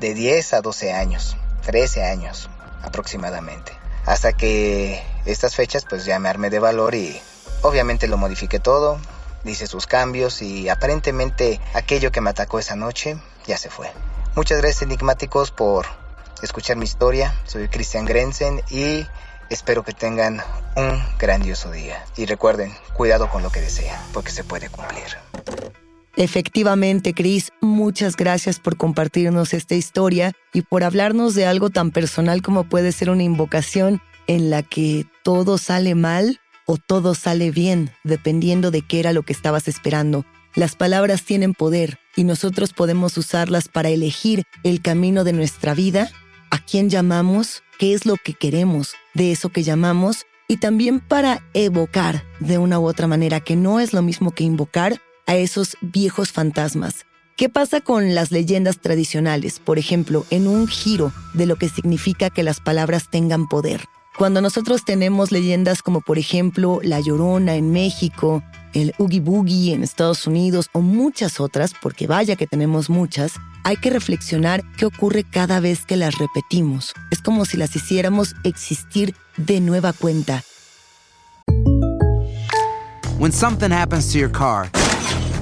de 0.00 0.14
10 0.14 0.54
a 0.54 0.60
12 0.60 0.92
años, 0.92 1.36
13 1.64 2.04
años 2.04 2.48
aproximadamente. 2.82 3.72
Hasta 4.04 4.32
que 4.32 5.02
estas 5.24 5.56
fechas 5.56 5.84
pues 5.88 6.04
ya 6.04 6.18
me 6.18 6.28
armé 6.28 6.50
de 6.50 6.60
valor 6.60 6.94
y 6.94 7.20
obviamente 7.62 8.06
lo 8.06 8.16
modifiqué 8.16 8.60
todo, 8.60 8.98
dice 9.44 9.66
sus 9.66 9.86
cambios 9.86 10.42
y 10.42 10.68
aparentemente 10.68 11.60
aquello 11.74 12.12
que 12.12 12.20
me 12.20 12.30
atacó 12.30 12.58
esa 12.58 12.76
noche 12.76 13.16
ya 13.46 13.58
se 13.58 13.70
fue. 13.70 13.90
Muchas 14.34 14.58
gracias 14.58 14.82
enigmáticos 14.82 15.50
por 15.50 15.86
escuchar 16.42 16.76
mi 16.76 16.84
historia. 16.84 17.34
Soy 17.46 17.68
Cristian 17.68 18.04
Grenzen 18.04 18.62
y 18.68 19.06
espero 19.48 19.82
que 19.82 19.92
tengan 19.92 20.42
un 20.76 21.02
grandioso 21.18 21.70
día. 21.70 22.04
Y 22.16 22.26
recuerden, 22.26 22.76
cuidado 22.92 23.30
con 23.30 23.42
lo 23.42 23.50
que 23.50 23.60
desean, 23.60 23.98
porque 24.12 24.30
se 24.30 24.44
puede 24.44 24.68
cumplir. 24.68 25.06
Efectivamente, 26.16 27.12
Chris, 27.12 27.52
muchas 27.60 28.16
gracias 28.16 28.58
por 28.58 28.78
compartirnos 28.78 29.52
esta 29.52 29.74
historia 29.74 30.32
y 30.54 30.62
por 30.62 30.82
hablarnos 30.82 31.34
de 31.34 31.44
algo 31.44 31.68
tan 31.68 31.90
personal 31.90 32.40
como 32.40 32.64
puede 32.64 32.92
ser 32.92 33.10
una 33.10 33.22
invocación 33.22 34.00
en 34.26 34.48
la 34.48 34.62
que 34.62 35.04
todo 35.22 35.58
sale 35.58 35.94
mal 35.94 36.40
o 36.64 36.78
todo 36.78 37.14
sale 37.14 37.50
bien, 37.50 37.90
dependiendo 38.02 38.70
de 38.70 38.80
qué 38.80 38.98
era 38.98 39.12
lo 39.12 39.24
que 39.24 39.34
estabas 39.34 39.68
esperando. 39.68 40.24
Las 40.54 40.74
palabras 40.74 41.22
tienen 41.22 41.52
poder 41.52 41.98
y 42.16 42.24
nosotros 42.24 42.72
podemos 42.72 43.18
usarlas 43.18 43.68
para 43.68 43.90
elegir 43.90 44.44
el 44.62 44.80
camino 44.80 45.22
de 45.22 45.34
nuestra 45.34 45.74
vida, 45.74 46.10
a 46.50 46.58
quién 46.64 46.88
llamamos, 46.88 47.62
qué 47.78 47.92
es 47.92 48.06
lo 48.06 48.16
que 48.16 48.32
queremos 48.32 48.94
de 49.12 49.32
eso 49.32 49.50
que 49.50 49.62
llamamos 49.62 50.24
y 50.48 50.56
también 50.56 51.00
para 51.00 51.42
evocar 51.52 52.24
de 52.40 52.56
una 52.56 52.78
u 52.78 52.86
otra 52.86 53.06
manera, 53.06 53.40
que 53.40 53.54
no 53.54 53.80
es 53.80 53.92
lo 53.92 54.00
mismo 54.00 54.30
que 54.30 54.44
invocar 54.44 55.02
a 55.26 55.36
esos 55.36 55.76
viejos 55.80 56.32
fantasmas. 56.32 57.06
¿Qué 57.36 57.48
pasa 57.48 57.80
con 57.80 58.14
las 58.14 58.30
leyendas 58.30 58.78
tradicionales? 58.78 59.60
Por 59.60 59.78
ejemplo, 59.78 60.24
en 60.30 60.46
un 60.46 60.66
giro 60.66 61.12
de 61.34 61.46
lo 61.46 61.56
que 61.56 61.68
significa 61.68 62.30
que 62.30 62.42
las 62.42 62.60
palabras 62.60 63.10
tengan 63.10 63.46
poder. 63.46 63.84
Cuando 64.16 64.40
nosotros 64.40 64.86
tenemos 64.86 65.30
leyendas 65.30 65.82
como 65.82 66.00
por 66.00 66.18
ejemplo 66.18 66.80
La 66.82 67.00
Llorona 67.00 67.56
en 67.56 67.70
México, 67.70 68.42
el 68.72 68.94
Oogie 68.96 69.20
Boogie 69.20 69.74
en 69.74 69.82
Estados 69.82 70.26
Unidos 70.26 70.70
o 70.72 70.80
muchas 70.80 71.38
otras, 71.38 71.72
porque 71.82 72.06
vaya 72.06 72.36
que 72.36 72.46
tenemos 72.46 72.88
muchas, 72.88 73.34
hay 73.64 73.76
que 73.76 73.90
reflexionar 73.90 74.62
qué 74.78 74.86
ocurre 74.86 75.24
cada 75.24 75.60
vez 75.60 75.84
que 75.84 75.96
las 75.96 76.16
repetimos. 76.16 76.94
Es 77.10 77.20
como 77.20 77.44
si 77.44 77.58
las 77.58 77.76
hiciéramos 77.76 78.34
existir 78.44 79.14
de 79.36 79.60
nueva 79.60 79.92
cuenta. 79.92 80.42
When 83.18 83.32
something 83.32 83.70
happens 83.70 84.10
to 84.12 84.18
your 84.18 84.30
car, 84.30 84.70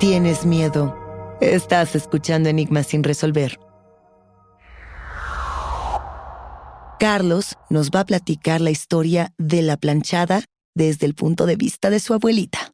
Tienes 0.00 0.46
miedo. 0.46 0.96
Estás 1.42 1.94
escuchando 1.94 2.48
Enigmas 2.48 2.86
sin 2.86 3.04
resolver. 3.04 3.60
Carlos 6.98 7.58
nos 7.68 7.90
va 7.90 8.00
a 8.00 8.04
platicar 8.06 8.62
la 8.62 8.70
historia 8.70 9.34
de 9.36 9.60
la 9.60 9.76
planchada 9.76 10.44
desde 10.74 11.04
el 11.04 11.14
punto 11.14 11.44
de 11.44 11.56
vista 11.56 11.90
de 11.90 12.00
su 12.00 12.14
abuelita. 12.14 12.72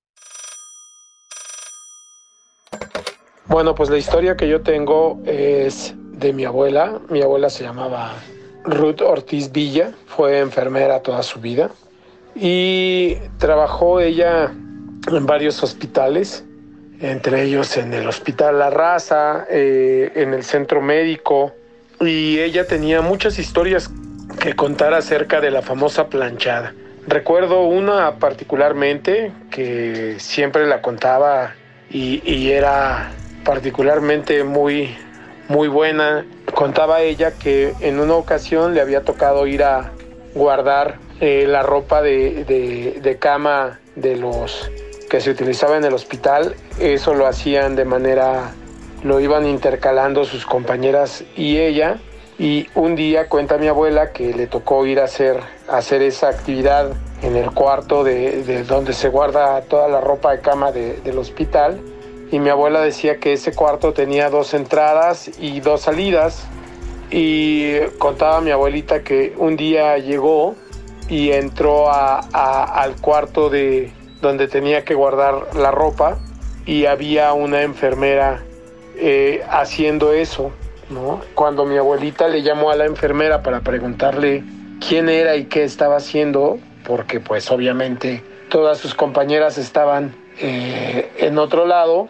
Bueno, 3.49 3.75
pues 3.75 3.91
la 3.91 3.99
historia 3.99 4.37
que 4.37 4.49
yo 4.49 4.63
tengo 4.63 5.21
es 5.27 5.95
de 6.13 6.33
mi 6.33 6.45
abuela. 6.45 7.01
Mi 7.11 7.23
abuela 7.23 7.51
se 7.51 7.65
llamaba 7.65 8.15
Ruth 8.63 9.01
Ortiz 9.01 9.51
Villa, 9.51 9.93
fue 10.07 10.39
enfermera 10.39 11.03
toda 11.03 11.25
su 11.25 11.41
vida 11.41 11.73
y 12.37 13.17
trabajó 13.39 13.99
ella 13.99 14.55
en 15.09 15.27
varios 15.27 15.61
hospitales, 15.65 16.45
entre 17.01 17.43
ellos 17.43 17.77
en 17.77 17.93
el 17.93 18.07
Hospital 18.07 18.59
La 18.59 18.71
Raza, 18.71 19.47
eh, 19.51 20.13
en 20.15 20.35
el 20.35 20.45
Centro 20.45 20.81
Médico, 20.81 21.53
y 22.01 22.39
ella 22.39 22.67
tenía 22.67 23.01
muchas 23.01 23.39
historias 23.39 23.91
que 24.41 24.55
contar 24.55 24.95
acerca 24.95 25.41
de 25.41 25.51
la 25.51 25.63
famosa 25.63 26.09
planchada. 26.09 26.75
Recuerdo 27.07 27.63
una 27.63 28.17
particularmente 28.17 29.33
que 29.51 30.17
siempre 30.19 30.67
la 30.67 30.83
contaba 30.83 31.55
y, 31.91 32.21
y 32.25 32.51
era 32.51 33.13
particularmente 33.45 34.43
muy, 34.43 34.97
muy 35.49 35.69
buena. 35.69 36.27
Contaba 36.53 37.01
ella 37.03 37.33
que 37.33 37.75
en 37.81 38.01
una 38.01 38.15
ocasión 38.15 38.75
le 38.75 38.81
había 38.81 39.03
tocado 39.03 39.47
ir 39.47 39.63
a 39.63 39.93
guardar 40.35 40.99
eh, 41.21 41.45
la 41.47 41.63
ropa 41.63 42.03
de, 42.03 42.45
de, 42.45 42.99
de 43.01 43.17
cama 43.19 43.79
de 43.95 44.17
los 44.17 44.71
que 45.09 45.21
se 45.21 45.31
utilizaba 45.31 45.77
en 45.77 45.85
el 45.85 45.95
hospital. 45.95 46.55
Eso 46.79 47.15
lo 47.15 47.27
hacían 47.27 47.77
de 47.77 47.85
manera, 47.85 48.53
lo 49.03 49.21
iban 49.21 49.47
intercalando 49.47 50.25
sus 50.25 50.45
compañeras 50.45 51.25
y 51.37 51.59
ella. 51.59 51.99
Y 52.39 52.69
un 52.75 52.97
día 52.97 53.29
cuenta 53.29 53.57
mi 53.57 53.67
abuela 53.67 54.13
que 54.13 54.35
le 54.35 54.47
tocó 54.47 54.85
ir 54.85 55.01
a 55.01 55.05
hacer, 55.05 55.41
hacer 55.69 56.03
esa 56.03 56.29
actividad 56.29 56.93
en 57.23 57.35
el 57.35 57.51
cuarto 57.51 58.05
de, 58.05 58.43
de 58.43 58.63
donde 58.63 58.93
se 58.93 59.09
guarda 59.09 59.63
toda 59.63 59.89
la 59.89 60.01
ropa 60.01 60.33
de 60.33 60.41
cama 60.41 60.71
de, 60.71 61.01
del 61.01 61.19
hospital. 61.19 61.81
Y 62.31 62.39
mi 62.39 62.51
abuela 62.51 62.81
decía 62.83 63.19
que 63.19 63.33
ese 63.33 63.55
cuarto 63.55 63.93
tenía 63.93 64.29
dos 64.29 64.53
entradas 64.53 65.31
y 65.39 65.61
dos 65.61 65.83
salidas. 65.83 66.47
Y 67.11 67.79
contaba 67.99 68.41
mi 68.41 68.51
abuelita 68.51 69.03
que 69.03 69.33
un 69.39 69.57
día 69.57 69.97
llegó 69.97 70.57
y 71.09 71.31
entró 71.31 71.89
a, 71.89 72.19
al 72.19 72.97
cuarto 72.97 73.49
de 73.49 73.93
donde 74.21 74.49
tenía 74.49 74.85
que 74.85 74.95
guardar 74.95 75.55
la 75.55 75.71
ropa 75.71 76.19
y 76.65 76.87
había 76.87 77.33
una 77.33 77.63
enfermera 77.63 78.43
eh, 78.97 79.43
haciendo 79.49 80.13
eso. 80.13 80.53
¿no? 80.91 81.21
Cuando 81.35 81.65
mi 81.65 81.77
abuelita 81.77 82.29
le 82.29 82.43
llamó 82.43 82.71
a 82.71 82.77
la 82.77 82.87
enfermera 82.87 83.43
para 83.43 83.61
preguntarle 83.61 84.45
quién 84.87 85.09
era 85.09 85.37
y 85.37 85.45
qué 85.45 85.65
estaba 85.65 85.97
haciendo, 85.97 86.59
porque 86.85 87.21
pues 87.21 87.51
obviamente 87.51 88.23
todas 88.49 88.79
sus 88.79 88.95
compañeras 88.95 89.59
estaban 89.59 90.15
eh, 90.39 91.11
en 91.19 91.39
otro 91.39 91.67
lado, 91.67 92.09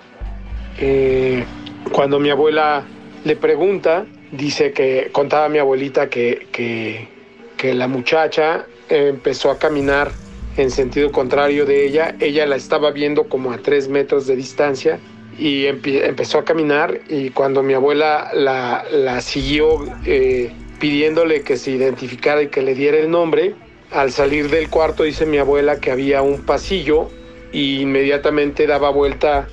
eh, 0.78 1.44
cuando 1.92 2.18
mi 2.18 2.30
abuela 2.30 2.84
le 3.24 3.36
pregunta, 3.36 4.04
dice 4.32 4.72
que 4.72 5.10
contaba 5.12 5.48
mi 5.48 5.58
abuelita 5.58 6.08
que, 6.08 6.48
que, 6.52 7.08
que 7.56 7.74
la 7.74 7.88
muchacha 7.88 8.66
empezó 8.88 9.50
a 9.50 9.58
caminar 9.58 10.10
en 10.56 10.70
sentido 10.70 11.12
contrario 11.12 11.66
de 11.66 11.86
ella, 11.86 12.16
ella 12.20 12.46
la 12.46 12.56
estaba 12.56 12.90
viendo 12.90 13.28
como 13.28 13.52
a 13.52 13.58
tres 13.58 13.88
metros 13.88 14.26
de 14.26 14.36
distancia 14.36 14.98
y 15.38 15.66
empezó 15.66 16.38
a 16.38 16.44
caminar 16.44 17.00
y 17.08 17.30
cuando 17.30 17.62
mi 17.62 17.74
abuela 17.74 18.30
la, 18.32 18.84
la 18.90 19.20
siguió 19.20 19.84
eh, 20.06 20.50
pidiéndole 20.78 21.42
que 21.42 21.56
se 21.58 21.72
identificara 21.72 22.42
y 22.42 22.48
que 22.48 22.62
le 22.62 22.74
diera 22.74 22.96
el 22.98 23.10
nombre, 23.10 23.54
al 23.90 24.12
salir 24.12 24.48
del 24.50 24.70
cuarto 24.70 25.02
dice 25.02 25.26
mi 25.26 25.38
abuela 25.38 25.78
que 25.78 25.90
había 25.90 26.22
un 26.22 26.42
pasillo 26.42 27.10
y 27.52 27.80
inmediatamente 27.80 28.66
daba 28.66 28.90
vuelta 28.90 29.48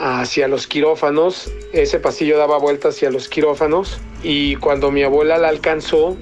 hacia 0.00 0.48
los 0.48 0.66
quirófanos, 0.66 1.52
ese 1.72 1.98
pasillo 2.00 2.36
daba 2.36 2.58
vuelta 2.58 2.88
hacia 2.88 3.10
los 3.10 3.28
quirófanos 3.28 4.00
y 4.22 4.56
cuando 4.56 4.90
mi 4.90 5.02
abuela 5.04 5.38
la 5.38 5.48
alcanzó 5.48 6.16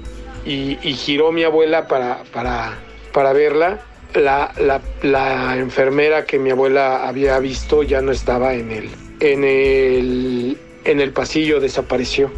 y, 0.45 0.77
y 0.81 0.93
giró 0.93 1.31
mi 1.31 1.43
abuela 1.43 1.87
para, 1.87 2.23
para, 2.31 2.77
para 3.13 3.33
verla, 3.33 3.86
la, 4.13 4.53
la, 5.01 5.57
enfermera 5.57 6.25
que 6.25 6.39
mi 6.39 6.51
abuela 6.51 7.07
había 7.07 7.39
visto 7.39 7.83
ya 7.83 8.01
no 8.01 8.11
estaba 8.11 8.53
en 8.53 8.71
el, 8.71 8.89
en 9.19 9.43
el, 9.43 10.57
en 10.85 10.99
el 10.99 11.11
pasillo, 11.11 11.59
desapareció. 11.59 12.31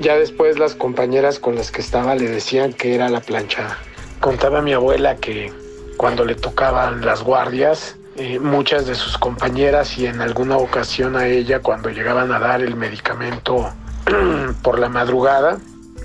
Ya 0.00 0.16
después 0.16 0.58
las 0.58 0.74
compañeras 0.74 1.38
con 1.38 1.56
las 1.56 1.70
que 1.70 1.80
estaba 1.80 2.14
le 2.14 2.28
decían 2.28 2.72
que 2.72 2.94
era 2.94 3.08
la 3.08 3.20
planchada. 3.20 3.78
Contaba 4.20 4.62
mi 4.62 4.72
abuela 4.72 5.16
que 5.16 5.52
cuando 5.96 6.24
le 6.24 6.34
tocaban 6.34 7.04
las 7.04 7.22
guardias, 7.22 7.96
eh, 8.16 8.38
muchas 8.38 8.86
de 8.86 8.94
sus 8.94 9.18
compañeras 9.18 9.98
y 9.98 10.06
en 10.06 10.20
alguna 10.20 10.56
ocasión 10.56 11.16
a 11.16 11.26
ella 11.26 11.60
cuando 11.60 11.90
llegaban 11.90 12.32
a 12.32 12.38
dar 12.38 12.62
el 12.62 12.76
medicamento 12.76 13.72
por 14.62 14.78
la 14.78 14.88
madrugada 14.88 15.58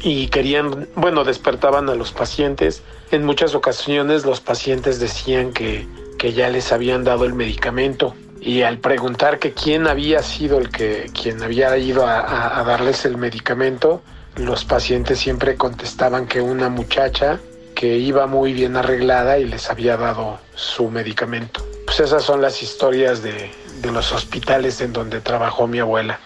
y 0.05 0.27
querían, 0.27 0.87
bueno, 0.95 1.23
despertaban 1.23 1.89
a 1.89 1.95
los 1.95 2.11
pacientes. 2.11 2.83
En 3.09 3.25
muchas 3.25 3.55
ocasiones 3.55 4.23
los 4.23 4.39
pacientes 4.39 4.99
decían 4.99 5.51
que, 5.51 5.87
que 6.19 6.31
ya 6.31 6.47
les 6.51 6.71
habían 6.71 7.03
dado 7.03 7.25
el 7.25 7.33
medicamento 7.33 8.13
y 8.39 8.61
al 8.61 8.77
preguntar 8.77 9.39
que 9.39 9.53
quién 9.53 9.87
había 9.87 10.21
sido 10.21 10.59
el 10.59 10.69
que 10.69 11.09
quien 11.19 11.41
había 11.41 11.75
ido 11.79 12.05
a, 12.05 12.63
darles 12.63 13.03
el 13.05 13.17
medicamento, 13.17 14.03
los 14.35 14.63
pacientes 14.63 15.17
siempre 15.17 15.55
contestaban 15.55 16.27
que 16.27 16.39
una 16.39 16.69
muchacha 16.69 17.39
que 17.73 17.97
iba 17.97 18.27
muy 18.27 18.53
bien 18.53 18.77
arreglada 18.77 19.39
y 19.39 19.45
les 19.45 19.71
había 19.71 19.97
dado 19.97 20.37
su 20.53 20.91
medicamento. 20.91 21.65
Pues 21.87 21.99
esas 21.99 22.21
son 22.21 22.43
las 22.43 22.61
historias 22.61 23.23
de, 23.23 23.49
de 23.81 23.91
los 23.91 24.11
hospitales 24.11 24.79
en 24.81 24.93
donde 24.93 25.19
trabajó 25.19 25.65
mi 25.65 25.79
abuela. 25.79 26.19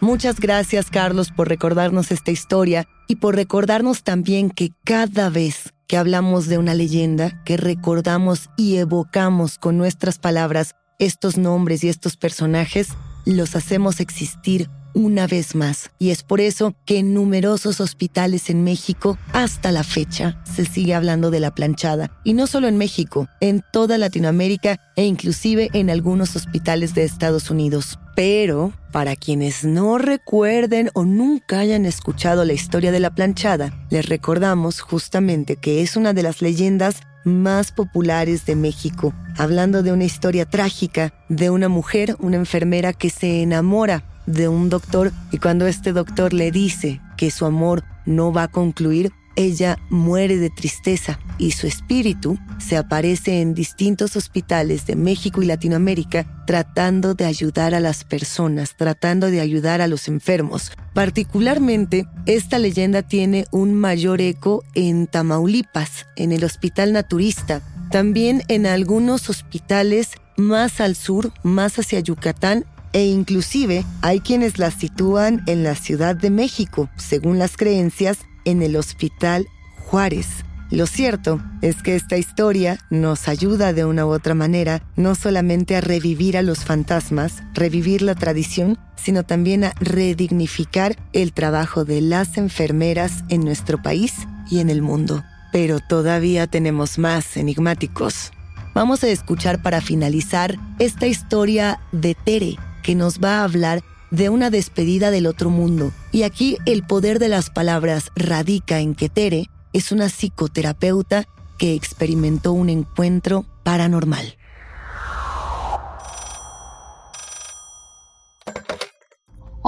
Muchas 0.00 0.40
gracias, 0.40 0.90
Carlos, 0.90 1.30
por 1.30 1.48
recordarnos 1.48 2.12
esta 2.12 2.30
historia 2.30 2.86
y 3.08 3.16
por 3.16 3.34
recordarnos 3.34 4.02
también 4.02 4.50
que 4.50 4.70
cada 4.84 5.30
vez 5.30 5.72
que 5.86 5.96
hablamos 5.96 6.46
de 6.48 6.58
una 6.58 6.74
leyenda, 6.74 7.42
que 7.44 7.56
recordamos 7.56 8.50
y 8.56 8.76
evocamos 8.76 9.58
con 9.58 9.78
nuestras 9.78 10.18
palabras 10.18 10.74
estos 10.98 11.38
nombres 11.38 11.82
y 11.84 11.88
estos 11.88 12.16
personajes, 12.16 12.88
los 13.24 13.56
hacemos 13.56 14.00
existir 14.00 14.68
una 14.96 15.26
vez 15.26 15.54
más. 15.54 15.90
Y 15.98 16.10
es 16.10 16.22
por 16.22 16.40
eso 16.40 16.74
que 16.86 16.98
en 16.98 17.12
numerosos 17.12 17.80
hospitales 17.80 18.48
en 18.48 18.64
México, 18.64 19.18
hasta 19.32 19.70
la 19.70 19.84
fecha, 19.84 20.42
se 20.44 20.64
sigue 20.64 20.94
hablando 20.94 21.30
de 21.30 21.38
la 21.38 21.54
planchada. 21.54 22.10
Y 22.24 22.32
no 22.32 22.46
solo 22.46 22.66
en 22.66 22.78
México, 22.78 23.28
en 23.40 23.62
toda 23.72 23.98
Latinoamérica 23.98 24.80
e 24.96 25.04
inclusive 25.04 25.68
en 25.74 25.90
algunos 25.90 26.34
hospitales 26.34 26.94
de 26.94 27.04
Estados 27.04 27.50
Unidos. 27.50 27.98
Pero, 28.16 28.72
para 28.90 29.16
quienes 29.16 29.64
no 29.64 29.98
recuerden 29.98 30.88
o 30.94 31.04
nunca 31.04 31.58
hayan 31.58 31.84
escuchado 31.84 32.46
la 32.46 32.54
historia 32.54 32.90
de 32.90 33.00
la 33.00 33.14
planchada, 33.14 33.74
les 33.90 34.08
recordamos 34.08 34.80
justamente 34.80 35.56
que 35.56 35.82
es 35.82 35.96
una 35.98 36.14
de 36.14 36.22
las 36.22 36.40
leyendas 36.40 37.02
más 37.24 37.70
populares 37.70 38.46
de 38.46 38.56
México, 38.56 39.12
hablando 39.36 39.82
de 39.82 39.92
una 39.92 40.04
historia 40.04 40.46
trágica 40.46 41.12
de 41.28 41.50
una 41.50 41.68
mujer, 41.68 42.16
una 42.20 42.36
enfermera 42.36 42.94
que 42.94 43.10
se 43.10 43.42
enamora 43.42 44.15
de 44.26 44.48
un 44.48 44.68
doctor 44.68 45.12
y 45.32 45.38
cuando 45.38 45.66
este 45.66 45.92
doctor 45.92 46.32
le 46.32 46.50
dice 46.50 47.00
que 47.16 47.30
su 47.30 47.46
amor 47.46 47.84
no 48.04 48.32
va 48.32 48.44
a 48.44 48.48
concluir, 48.48 49.12
ella 49.36 49.78
muere 49.90 50.38
de 50.38 50.50
tristeza 50.50 51.20
y 51.38 51.52
su 51.52 51.66
espíritu 51.66 52.38
se 52.58 52.76
aparece 52.78 53.42
en 53.42 53.54
distintos 53.54 54.16
hospitales 54.16 54.86
de 54.86 54.96
México 54.96 55.42
y 55.42 55.46
Latinoamérica 55.46 56.26
tratando 56.46 57.14
de 57.14 57.26
ayudar 57.26 57.74
a 57.74 57.80
las 57.80 58.04
personas, 58.04 58.76
tratando 58.76 59.30
de 59.30 59.40
ayudar 59.40 59.82
a 59.82 59.88
los 59.88 60.08
enfermos. 60.08 60.72
Particularmente, 60.94 62.06
esta 62.24 62.58
leyenda 62.58 63.02
tiene 63.02 63.44
un 63.50 63.74
mayor 63.74 64.22
eco 64.22 64.64
en 64.74 65.06
Tamaulipas, 65.06 66.06
en 66.16 66.32
el 66.32 66.42
Hospital 66.42 66.94
Naturista, 66.94 67.60
también 67.90 68.42
en 68.48 68.66
algunos 68.66 69.28
hospitales 69.28 70.12
más 70.38 70.80
al 70.80 70.96
sur, 70.96 71.32
más 71.42 71.78
hacia 71.78 72.00
Yucatán 72.00 72.64
e 72.96 73.04
inclusive 73.04 73.84
hay 74.00 74.20
quienes 74.20 74.58
la 74.58 74.70
sitúan 74.70 75.42
en 75.46 75.62
la 75.62 75.74
Ciudad 75.74 76.16
de 76.16 76.30
México, 76.30 76.88
según 76.96 77.38
las 77.38 77.58
creencias, 77.58 78.20
en 78.46 78.62
el 78.62 78.74
Hospital 78.74 79.46
Juárez. 79.84 80.26
Lo 80.70 80.86
cierto 80.86 81.42
es 81.60 81.82
que 81.82 81.94
esta 81.94 82.16
historia 82.16 82.78
nos 82.88 83.28
ayuda 83.28 83.74
de 83.74 83.84
una 83.84 84.06
u 84.06 84.08
otra 84.08 84.32
manera 84.32 84.82
no 84.96 85.14
solamente 85.14 85.76
a 85.76 85.82
revivir 85.82 86.38
a 86.38 86.42
los 86.42 86.64
fantasmas, 86.64 87.42
revivir 87.52 88.00
la 88.00 88.14
tradición, 88.14 88.78
sino 88.96 89.24
también 89.24 89.64
a 89.64 89.74
redignificar 89.78 90.96
el 91.12 91.34
trabajo 91.34 91.84
de 91.84 92.00
las 92.00 92.38
enfermeras 92.38 93.24
en 93.28 93.44
nuestro 93.44 93.82
país 93.82 94.14
y 94.50 94.60
en 94.60 94.70
el 94.70 94.80
mundo. 94.80 95.22
Pero 95.52 95.80
todavía 95.80 96.46
tenemos 96.46 96.98
más 96.98 97.36
enigmáticos. 97.36 98.32
Vamos 98.72 99.04
a 99.04 99.08
escuchar 99.08 99.60
para 99.60 99.82
finalizar 99.82 100.56
esta 100.78 101.06
historia 101.06 101.78
de 101.92 102.14
Tere, 102.14 102.56
que 102.86 102.94
nos 102.94 103.18
va 103.18 103.40
a 103.40 103.44
hablar 103.44 103.82
de 104.12 104.28
una 104.28 104.48
despedida 104.48 105.10
del 105.10 105.26
otro 105.26 105.50
mundo. 105.50 105.90
Y 106.12 106.22
aquí 106.22 106.56
el 106.66 106.84
poder 106.84 107.18
de 107.18 107.26
las 107.26 107.50
palabras 107.50 108.12
radica 108.14 108.78
en 108.78 108.94
que 108.94 109.08
Tere 109.08 109.50
es 109.72 109.90
una 109.90 110.08
psicoterapeuta 110.08 111.26
que 111.58 111.74
experimentó 111.74 112.52
un 112.52 112.70
encuentro 112.70 113.44
paranormal. 113.64 114.36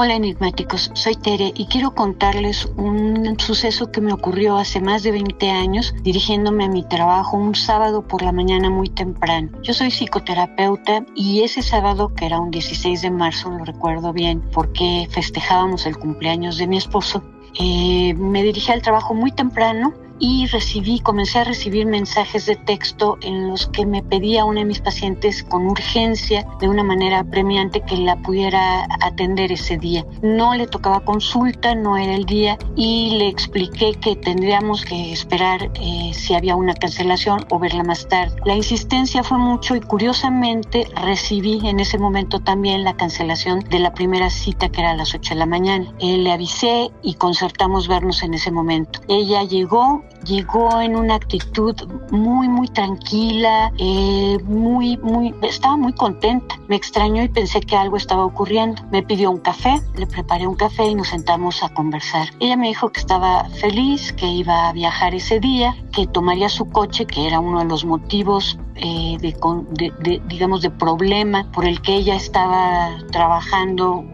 Hola 0.01 0.15
enigmáticos, 0.15 0.93
soy 0.95 1.17
Tere 1.17 1.53
y 1.57 1.67
quiero 1.67 1.93
contarles 1.93 2.67
un 2.77 3.35
suceso 3.41 3.91
que 3.91 4.01
me 4.01 4.13
ocurrió 4.13 4.57
hace 4.57 4.81
más 4.81 5.03
de 5.03 5.11
20 5.11 5.51
años 5.51 5.93
dirigiéndome 6.05 6.67
a 6.67 6.69
mi 6.69 6.85
trabajo 6.85 7.37
un 7.37 7.57
sábado 7.57 8.07
por 8.07 8.23
la 8.23 8.31
mañana 8.31 8.71
muy 8.71 8.91
temprano. 8.91 9.51
Yo 9.65 9.75
soy 9.75 9.91
psicoterapeuta 9.91 11.05
y 11.17 11.43
ese 11.43 11.63
sábado, 11.63 12.15
que 12.15 12.27
era 12.27 12.39
un 12.39 12.53
16 12.53 13.03
de 13.03 13.11
marzo, 13.11 13.51
lo 13.51 13.65
recuerdo 13.65 14.13
bien, 14.13 14.41
porque 14.53 15.09
festejábamos 15.11 15.85
el 15.85 15.99
cumpleaños 15.99 16.59
de 16.59 16.69
mi 16.69 16.77
esposo, 16.77 17.25
eh, 17.59 18.15
me 18.15 18.45
dirigí 18.45 18.71
al 18.71 18.83
trabajo 18.83 19.15
muy 19.15 19.33
temprano 19.33 19.95
y 20.19 20.47
recibí, 20.47 21.01
comencé 21.01 21.39
a 21.39 21.45
recibir 21.45 21.87
mensajes 21.87 22.47
de 22.47 22.57
texto 22.57 23.19
en 23.23 23.49
los 23.49 23.67
que 23.69 23.87
me 23.87 24.03
pedía 24.03 24.45
una 24.45 24.61
de 24.61 24.67
mis 24.67 24.81
pacientes 24.81 25.43
con 25.43 25.67
urgencia, 25.67 26.47
de 26.61 26.69
una 26.69 26.83
manera 26.83 27.25
premiante, 27.25 27.81
que 27.83 27.97
la 27.97 28.17
pudiera 28.17 28.87
atender 29.01 29.53
ese 29.53 29.77
día. 29.77 30.05
No 30.23 30.55
le 30.55 30.67
tocaba 30.67 31.01
consulta, 31.01 31.75
no 31.75 31.97
era 31.97 32.15
el 32.15 32.25
día 32.25 32.59
y 32.77 33.17
le 33.19 33.29
expliqué 33.29 33.93
que 33.95 34.17
tendríamos 34.17 34.85
que 34.85 35.13
esperar 35.13 35.71
eh, 35.81 36.11
si 36.15 36.35
había 36.35 36.57
una 36.57 36.75
cancelación 36.75 37.47
o 37.51 37.59
verla 37.59 37.85
más 37.85 38.07
tarde. 38.09 38.37
La 38.45 38.55
insistencia 38.55 39.23
fue 39.23 39.39
mucho 39.39 39.77
y 39.77 39.81
curiosamente 39.81 40.87
recibí 41.03 41.61
en 41.67 41.81
ese 41.81 41.99
momento 41.99 42.41
también 42.41 42.85
la 42.85 42.97
cancelación 42.97 43.61
de 43.61 43.79
la 43.79 43.95
primera 43.95 44.31
cita 44.31 44.69
que 44.69 44.81
era 44.81 44.91
a 44.91 44.97
las 44.97 45.15
8 45.15 45.35
de 45.35 45.39
la 45.39 45.47
mañana. 45.47 45.93
Eh, 45.99 46.19
le 46.19 46.33
avisé 46.33 46.91
y 47.03 47.15
concertamos 47.15 47.89
vernos 47.89 48.23
en 48.23 48.35
ese 48.35 48.51
momento. 48.51 49.01
Ella 49.09 49.43
llegó, 49.45 50.03
llegó 50.29 50.81
en 50.81 50.95
una 50.95 51.15
actitud 51.15 51.75
muy, 52.11 52.49
muy 52.49 52.69
tranquila, 52.69 53.73
eh, 53.79 54.39
muy, 54.45 54.97
muy, 54.99 55.35
estaba 55.43 55.77
muy 55.77 55.93
contenta. 55.95 56.59
Me 56.69 56.77
extrañó 56.77 57.23
y 57.23 57.29
pensé 57.29 57.61
que 57.61 57.77
algo 57.77 57.97
estaba 57.97 58.25
ocurriendo. 58.25 58.83
Me 58.93 59.03
pidió 59.03 59.31
un 59.31 59.39
café, 59.39 59.81
le 59.97 60.07
preparé 60.07 60.47
un 60.47 60.55
café 60.55 60.87
y 60.87 60.95
nos 60.95 61.09
sentamos 61.09 61.63
a 61.63 61.71
conversar. 61.71 62.29
Ella 62.41 62.57
me 62.57 62.69
dijo 62.69 62.91
que 62.91 63.01
estaba 63.01 63.49
feliz, 63.61 64.13
que 64.13 64.27
iba 64.27 64.69
a 64.69 64.73
viajar 64.73 65.15
ese 65.15 65.41
día, 65.41 65.75
que 65.93 66.07
tomaría 66.07 66.49
su 66.49 66.67
coche, 66.67 67.07
que 67.07 67.27
era 67.27 67.41
uno 67.41 67.61
de 67.61 67.65
los 67.65 67.85
motivos 67.85 68.59
eh, 68.77 69.17
de, 69.21 69.93
de, 70.01 70.23
digamos, 70.29 70.63
de 70.63 70.71
problema 70.71 71.51
por 71.53 71.65
el 71.65 71.81
que 71.81 71.97
ella 71.97 72.15
estaba 72.15 72.91
trabajando 73.11 74.05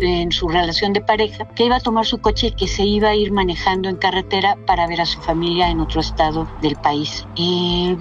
en 0.00 0.32
su 0.32 0.48
relación 0.48 0.92
de 0.92 1.00
pareja, 1.00 1.46
que 1.48 1.66
iba 1.66 1.76
a 1.76 1.80
tomar 1.80 2.06
su 2.06 2.18
coche 2.20 2.48
y 2.48 2.52
que 2.52 2.68
se 2.68 2.84
iba 2.84 3.10
a 3.10 3.14
ir 3.14 3.32
manejando 3.32 3.88
en 3.88 3.96
carretera 3.96 4.56
para 4.66 4.86
ver 4.86 5.00
a 5.00 5.06
su 5.06 5.20
familia 5.20 5.68
en 5.68 5.80
otro 5.80 6.00
estado 6.00 6.48
del 6.62 6.76
país. 6.76 7.26
Y 7.34 7.96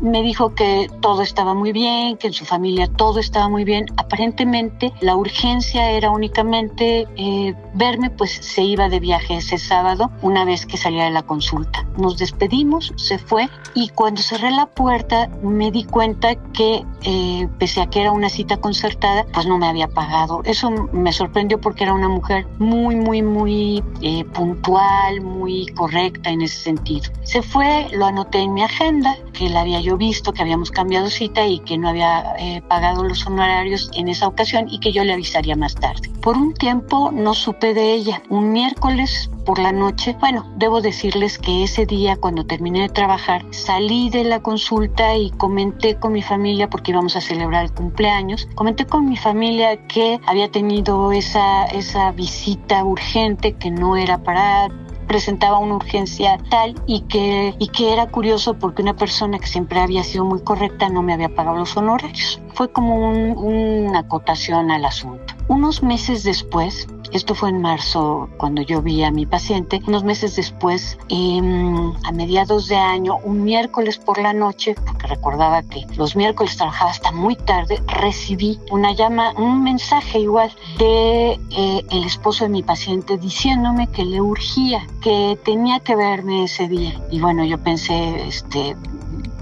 me 0.00 0.22
dijo 0.22 0.54
que 0.54 0.90
todo 1.00 1.22
estaba 1.22 1.54
muy 1.54 1.72
bien, 1.72 2.16
que 2.16 2.28
en 2.28 2.32
su 2.32 2.44
familia 2.44 2.88
todo 2.88 3.20
estaba 3.20 3.48
muy 3.48 3.64
bien. 3.64 3.86
Aparentemente 3.96 4.92
la 5.00 5.16
urgencia 5.16 5.90
era 5.90 6.10
únicamente 6.10 7.06
eh, 7.16 7.54
verme, 7.74 8.10
pues 8.10 8.32
se 8.32 8.62
iba 8.62 8.88
de 8.88 9.00
viaje 9.00 9.36
ese 9.36 9.58
sábado 9.58 10.10
una 10.22 10.44
vez 10.44 10.66
que 10.66 10.76
salía 10.76 11.04
de 11.04 11.10
la 11.10 11.22
consulta. 11.22 11.86
Nos 11.96 12.18
despedimos, 12.18 12.92
se 12.96 13.18
fue 13.18 13.48
y 13.74 13.88
cuando 13.90 14.22
cerré 14.22 14.50
la 14.50 14.66
puerta 14.66 15.28
me 15.42 15.70
di 15.70 15.84
cuenta 15.84 16.34
que 16.52 16.84
eh, 17.02 17.48
pese 17.58 17.80
a 17.80 17.86
que 17.86 18.00
era 18.00 18.12
una 18.12 18.28
cita 18.28 18.58
concertada, 18.58 19.24
pues 19.32 19.46
no 19.46 19.58
me 19.58 19.66
había 19.66 19.88
pagado. 19.88 20.42
Eso 20.44 20.67
me 20.70 21.12
sorprendió 21.12 21.60
porque 21.60 21.84
era 21.84 21.94
una 21.94 22.08
mujer 22.08 22.46
muy, 22.58 22.96
muy, 22.96 23.22
muy 23.22 23.82
eh, 24.02 24.24
puntual, 24.24 25.20
muy 25.20 25.66
correcta 25.66 26.30
en 26.30 26.42
ese 26.42 26.58
sentido. 26.58 27.10
Se 27.22 27.42
fue, 27.42 27.88
lo 27.92 28.06
anoté 28.06 28.38
en 28.38 28.54
mi 28.54 28.62
agenda, 28.62 29.16
que 29.32 29.48
la 29.48 29.60
había 29.60 29.80
yo 29.80 29.96
visto, 29.96 30.32
que 30.32 30.42
habíamos 30.42 30.70
cambiado 30.70 31.08
cita 31.08 31.46
y 31.46 31.60
que 31.60 31.78
no 31.78 31.88
había 31.88 32.34
eh, 32.38 32.62
pagado 32.68 33.04
los 33.04 33.26
honorarios 33.26 33.90
en 33.94 34.08
esa 34.08 34.26
ocasión 34.26 34.66
y 34.70 34.80
que 34.80 34.92
yo 34.92 35.04
le 35.04 35.12
avisaría 35.12 35.56
más 35.56 35.74
tarde. 35.74 36.10
Por 36.20 36.36
un 36.36 36.54
tiempo 36.54 37.10
no 37.12 37.34
supe 37.34 37.74
de 37.74 37.92
ella. 37.92 38.22
Un 38.28 38.52
miércoles 38.52 39.30
por 39.48 39.58
la 39.58 39.72
noche, 39.72 40.14
bueno, 40.20 40.44
debo 40.56 40.82
decirles 40.82 41.38
que 41.38 41.64
ese 41.64 41.86
día 41.86 42.16
cuando 42.16 42.44
terminé 42.44 42.82
de 42.82 42.90
trabajar, 42.90 43.46
salí 43.48 44.10
de 44.10 44.22
la 44.22 44.42
consulta 44.42 45.16
y 45.16 45.30
comenté 45.30 45.94
con 45.94 46.12
mi 46.12 46.20
familia, 46.20 46.68
porque 46.68 46.90
íbamos 46.90 47.16
a 47.16 47.22
celebrar 47.22 47.64
el 47.64 47.72
cumpleaños, 47.72 48.46
comenté 48.54 48.84
con 48.84 49.08
mi 49.08 49.16
familia 49.16 49.86
que 49.86 50.20
había 50.26 50.50
tenido 50.50 51.12
esa, 51.12 51.64
esa 51.64 52.12
visita 52.12 52.84
urgente 52.84 53.54
que 53.54 53.70
no 53.70 53.96
era 53.96 54.18
para 54.18 54.68
presentaba 55.06 55.58
una 55.58 55.76
urgencia 55.76 56.38
tal 56.50 56.74
y 56.86 57.00
que, 57.08 57.54
y 57.58 57.68
que 57.68 57.94
era 57.94 58.06
curioso 58.08 58.58
porque 58.58 58.82
una 58.82 58.94
persona 58.94 59.38
que 59.38 59.46
siempre 59.46 59.80
había 59.80 60.04
sido 60.04 60.26
muy 60.26 60.42
correcta 60.42 60.90
no 60.90 61.02
me 61.02 61.14
había 61.14 61.30
pagado 61.30 61.56
los 61.56 61.74
honorarios. 61.76 62.40
Fue 62.52 62.70
como 62.70 63.10
una 63.10 64.00
acotación 64.00 64.70
al 64.70 64.84
asunto. 64.84 65.34
Unos 65.48 65.82
meses 65.82 66.24
después, 66.24 66.86
esto 67.12 67.34
fue 67.34 67.50
en 67.50 67.60
marzo 67.60 68.28
cuando 68.36 68.62
yo 68.62 68.82
vi 68.82 69.02
a 69.02 69.10
mi 69.10 69.26
paciente. 69.26 69.80
Unos 69.86 70.04
meses 70.04 70.36
después, 70.36 70.98
em, 71.08 71.92
a 72.04 72.12
mediados 72.12 72.68
de 72.68 72.76
año, 72.76 73.18
un 73.24 73.44
miércoles 73.44 73.98
por 73.98 74.18
la 74.18 74.32
noche, 74.32 74.74
porque 74.86 75.06
recordaba 75.06 75.62
que 75.62 75.86
los 75.96 76.16
miércoles 76.16 76.56
trabajaba 76.56 76.90
hasta 76.90 77.12
muy 77.12 77.36
tarde, 77.36 77.82
recibí 77.86 78.58
una 78.70 78.92
llama, 78.92 79.32
un 79.36 79.62
mensaje 79.62 80.20
igual 80.20 80.50
de 80.78 81.32
eh, 81.50 81.84
el 81.90 82.04
esposo 82.04 82.44
de 82.44 82.50
mi 82.50 82.62
paciente 82.62 83.16
diciéndome 83.18 83.86
que 83.88 84.04
le 84.04 84.20
urgía, 84.20 84.86
que 85.02 85.38
tenía 85.44 85.80
que 85.80 85.96
verme 85.96 86.44
ese 86.44 86.68
día. 86.68 87.00
Y 87.10 87.20
bueno, 87.20 87.44
yo 87.44 87.58
pensé, 87.58 88.26
este, 88.26 88.76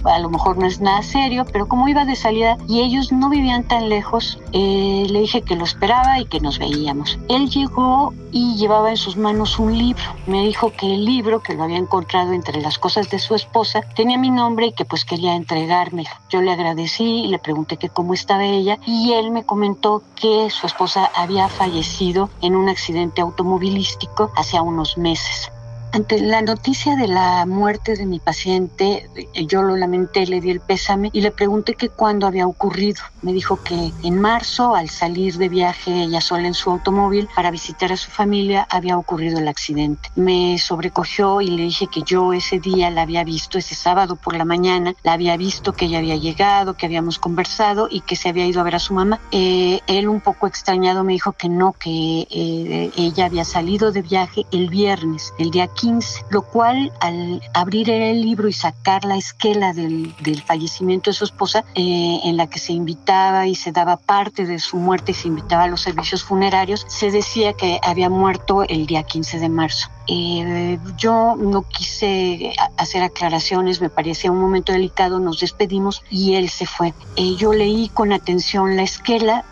a 0.07 0.19
lo 0.19 0.31
mejor 0.31 0.59
no 0.59 0.67
es 0.67 0.81
nada 0.81 1.03
serio, 1.03 1.45
pero 1.53 1.69
como 1.69 1.89
iba 1.89 2.05
de 2.05 2.17
salida 2.17 2.57
y 2.69 2.83
ellos 2.83 3.13
no 3.13 3.29
vivían 3.29 3.65
tan 3.65 3.89
lejos, 3.89 4.39
eh, 4.53 5.07
le 5.09 5.21
dije 5.21 5.43
que 5.43 5.57
lo 5.57 5.65
esperaba 5.65 6.21
y 6.21 6.27
que 6.27 6.41
nos 6.41 6.59
veíamos. 6.59 7.19
Él 7.29 7.49
llegó 7.51 8.13
y 8.33 8.57
llevaba 8.57 8.91
en 8.91 8.97
sus 8.97 9.17
manos 9.17 9.59
un 9.59 9.77
libro. 9.77 10.05
Me 10.27 10.43
dijo 10.43 10.73
que 10.73 10.95
el 10.95 11.05
libro, 11.05 11.43
que 11.43 11.55
lo 11.55 11.65
había 11.65 11.79
encontrado 11.79 12.33
entre 12.33 12.61
las 12.61 12.79
cosas 12.79 13.09
de 13.11 13.19
su 13.19 13.35
esposa, 13.35 13.81
tenía 13.95 14.19
mi 14.19 14.31
nombre 14.31 14.67
y 14.67 14.73
que 14.73 14.85
pues 14.85 15.05
quería 15.05 15.35
entregármelo. 15.35 16.11
Yo 16.29 16.43
le 16.43 16.53
agradecí 16.53 17.25
y 17.25 17.29
le 17.29 17.39
pregunté 17.39 17.77
que 17.77 17.89
cómo 17.89 18.15
estaba 18.15 18.45
ella 18.45 18.79
y 18.87 19.13
él 19.13 19.31
me 19.31 19.45
comentó 19.45 20.03
que 20.15 20.51
su 20.51 20.67
esposa 20.67 21.11
había 21.15 21.49
fallecido 21.49 22.29
en 22.43 22.57
un 22.57 22.69
accidente 22.69 23.21
automovilístico 23.21 24.31
hace 24.37 24.57
unos 24.61 24.99
meses. 24.99 25.51
Ante 25.97 26.21
la 26.21 26.43
noticia 26.43 26.95
de 26.95 27.09
la 27.09 27.47
muerte 27.47 27.97
de 27.97 28.05
mi 28.05 28.19
paciente, 28.19 29.09
yo 29.47 29.63
lo 29.63 29.79
lamenté, 29.79 30.27
le 30.27 30.43
di 30.43 30.51
el 30.51 30.61
pésame 30.61 31.09
y 31.11 31.23
le 31.23 31.31
pregunté 31.31 31.73
que 31.73 31.89
cuándo 31.89 32.27
había 32.27 32.47
ocurrido. 32.47 33.01
Me 33.23 33.33
dijo 33.33 33.63
que 33.63 33.93
en 34.03 34.21
marzo, 34.21 34.75
al 34.75 34.91
salir 34.91 35.39
de 35.39 35.49
viaje 35.49 36.03
ella 36.03 36.21
sola 36.21 36.49
en 36.49 36.53
su 36.53 36.71
automóvil 36.71 37.31
para 37.35 37.51
visitar 37.51 37.93
a 37.93 37.97
su 37.97 38.11
familia, 38.11 38.67
había 38.69 38.99
ocurrido 38.99 39.39
el 39.39 39.49
accidente. 39.49 40.11
Me 40.17 40.59
sobrecogió 40.59 41.41
y 41.41 41.47
le 41.47 41.63
dije 41.63 41.87
que 41.87 42.03
yo 42.03 42.35
ese 42.35 42.59
día 42.59 42.91
la 42.91 43.01
había 43.01 43.25
visto, 43.25 43.57
ese 43.57 43.75
sábado 43.75 44.17
por 44.17 44.37
la 44.37 44.45
mañana, 44.45 44.95
la 45.03 45.15
había 45.15 45.39
visto 45.39 45.73
que 45.73 45.87
ella 45.87 46.01
había 46.01 46.17
llegado, 46.17 46.75
que 46.75 46.85
habíamos 46.85 47.19
conversado 47.19 47.89
y 47.91 48.03
que 48.03 48.17
se 48.17 48.29
había 48.29 48.45
ido 48.45 48.61
a 48.61 48.65
ver 48.65 48.75
a 48.75 48.81
su 48.81 48.93
mamá. 48.93 49.19
Eh, 49.31 49.81
él 49.87 50.11
un 50.11 50.21
poco 50.21 50.47
extrañado 50.47 51.05
me 51.05 51.15
dijo 51.15 51.33
que 51.33 51.49
no, 51.49 51.73
que 51.73 52.29
eh, 52.31 52.91
ella 52.99 53.25
había 53.25 53.47
salido 53.47 53.93
de 53.93 54.03
viaje 54.03 54.45
el 54.53 54.69
viernes, 54.69 55.33
el 55.39 55.51
día 55.51 55.69
15 55.69 55.86
lo 56.31 56.43
cual 56.43 56.93
al 57.01 57.43
abrir 57.55 57.91
el 57.91 58.21
libro 58.21 58.49
y 58.49 58.53
sacar 58.53 59.05
la 59.05 59.17
esquela 59.17 59.73
del, 59.73 60.15
fallecimiento 60.47 61.11
de 61.11 61.15
su 61.15 61.25
esposa, 61.25 61.65
eh, 61.75 62.21
en 62.25 62.37
la 62.37 62.49
que 62.49 62.59
se 62.59 62.73
invitaba 62.73 63.47
y 63.47 63.55
se 63.55 63.73
daba 63.73 63.97
parte 63.97 64.47
de 64.47 64.59
su 64.59 64.77
muerte 64.77 65.13
y 65.13 65.15
se 65.15 65.29
invitaba 65.29 65.65
a 65.65 65.69
los 65.69 65.81
servicios 65.81 66.23
funerarios, 66.23 66.85
se 66.89 67.11
decía 67.11 67.53
que 67.53 67.81
había 67.83 68.09
muerto 68.09 68.63
el 68.63 68.87
día 68.87 69.03
15 69.03 69.39
de 69.39 69.49
marzo. 69.49 69.89
Eh, 70.09 70.79
yo 70.97 71.35
no 71.37 71.63
quise 71.63 72.53
hacer 72.77 73.03
aclaraciones, 73.03 73.81
me 73.81 73.91
parecía 73.91 74.31
un 74.31 74.41
momento 74.41 74.73
delicado, 74.73 75.19
nos 75.19 75.41
despedimos 75.41 76.03
y 76.11 76.35
él 76.35 76.49
se 76.49 76.67
fue. 76.67 76.95
Eh, 77.17 77.35
yo 77.37 77.53
leí 77.53 77.89
con 77.89 78.13
atención 78.13 78.77
la 78.77 78.83
esquela, 78.83 79.45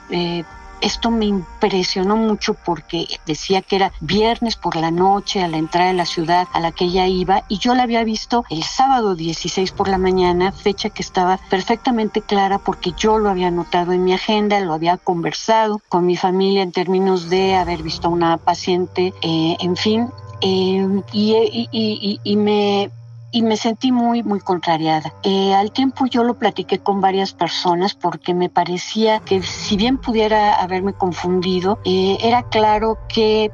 esto 0.85 1.11
me 1.11 1.25
impresionó 1.25 2.17
mucho 2.17 2.55
porque 2.55 3.07
decía 3.27 3.63
que 3.63 3.77
era 3.77 3.93
viernes 4.01 4.57
por 4.57 4.77
la 4.77 4.91
noche 4.91 5.43
a 5.43 5.49
la 5.49 5.57
entrada 5.57 5.89
de 5.89 5.95
la 5.95 6.07
ciudad 6.07 6.47
a 6.53 6.61
la 6.61 6.73
que 6.73 6.85
ella 6.85 7.07
iba 7.07 7.45
y 7.49 7.59
yo 7.59 7.75
la 7.75 7.85
había 7.85 8.05
visto 8.05 8.45
el 8.51 8.63
sábado 8.63 9.15
16 9.15 9.73
por 9.73 9.89
la 9.89 9.99
mañana, 9.99 10.53
fecha 10.53 10.91
que 10.91 11.03
estaba 11.03 11.39
perfectamente 11.49 12.21
clara 12.21 12.59
porque 12.59 12.93
yo 12.97 13.19
lo 13.19 13.31
había 13.31 13.49
anotado 13.49 13.93
en 13.93 14.05
mi 14.05 14.13
agenda, 14.13 14.61
lo 14.61 14.75
había 14.75 14.99
conversado 14.99 15.81
con 15.89 16.05
mi 16.05 16.17
familia 16.17 16.63
en 16.63 16.73
términos 16.73 17.31
de 17.31 17.55
haber 17.55 17.83
visto 17.83 18.09
a 18.09 18.11
una 18.11 18.37
paciente, 18.37 19.15
eh, 19.23 19.57
en 19.61 19.77
fin, 19.77 20.11
eh, 20.41 21.03
y, 21.13 22.37
me 22.37 22.91
y 23.35 23.43
me 23.43 23.57
sentí 23.57 23.91
muy, 23.91 24.23
muy 24.23 24.39
contrariada. 24.39 25.13
Eh, 25.25 25.53
al 25.55 25.73
tiempo 25.73 26.07
yo 26.07 26.23
lo 26.23 26.35
platiqué 26.35 26.79
con 26.79 27.01
varias 27.01 27.33
personas 27.33 27.93
porque 27.95 28.33
me 28.33 28.49
parecía 28.49 29.19
que 29.19 29.43
si 29.43 29.77
bien 29.77 29.99
pudiera 29.99 30.55
haberme 30.55 30.93
confundido, 30.93 31.81
eh, 31.85 32.17
era 32.21 32.45
claro 32.45 32.97
que 33.09 33.51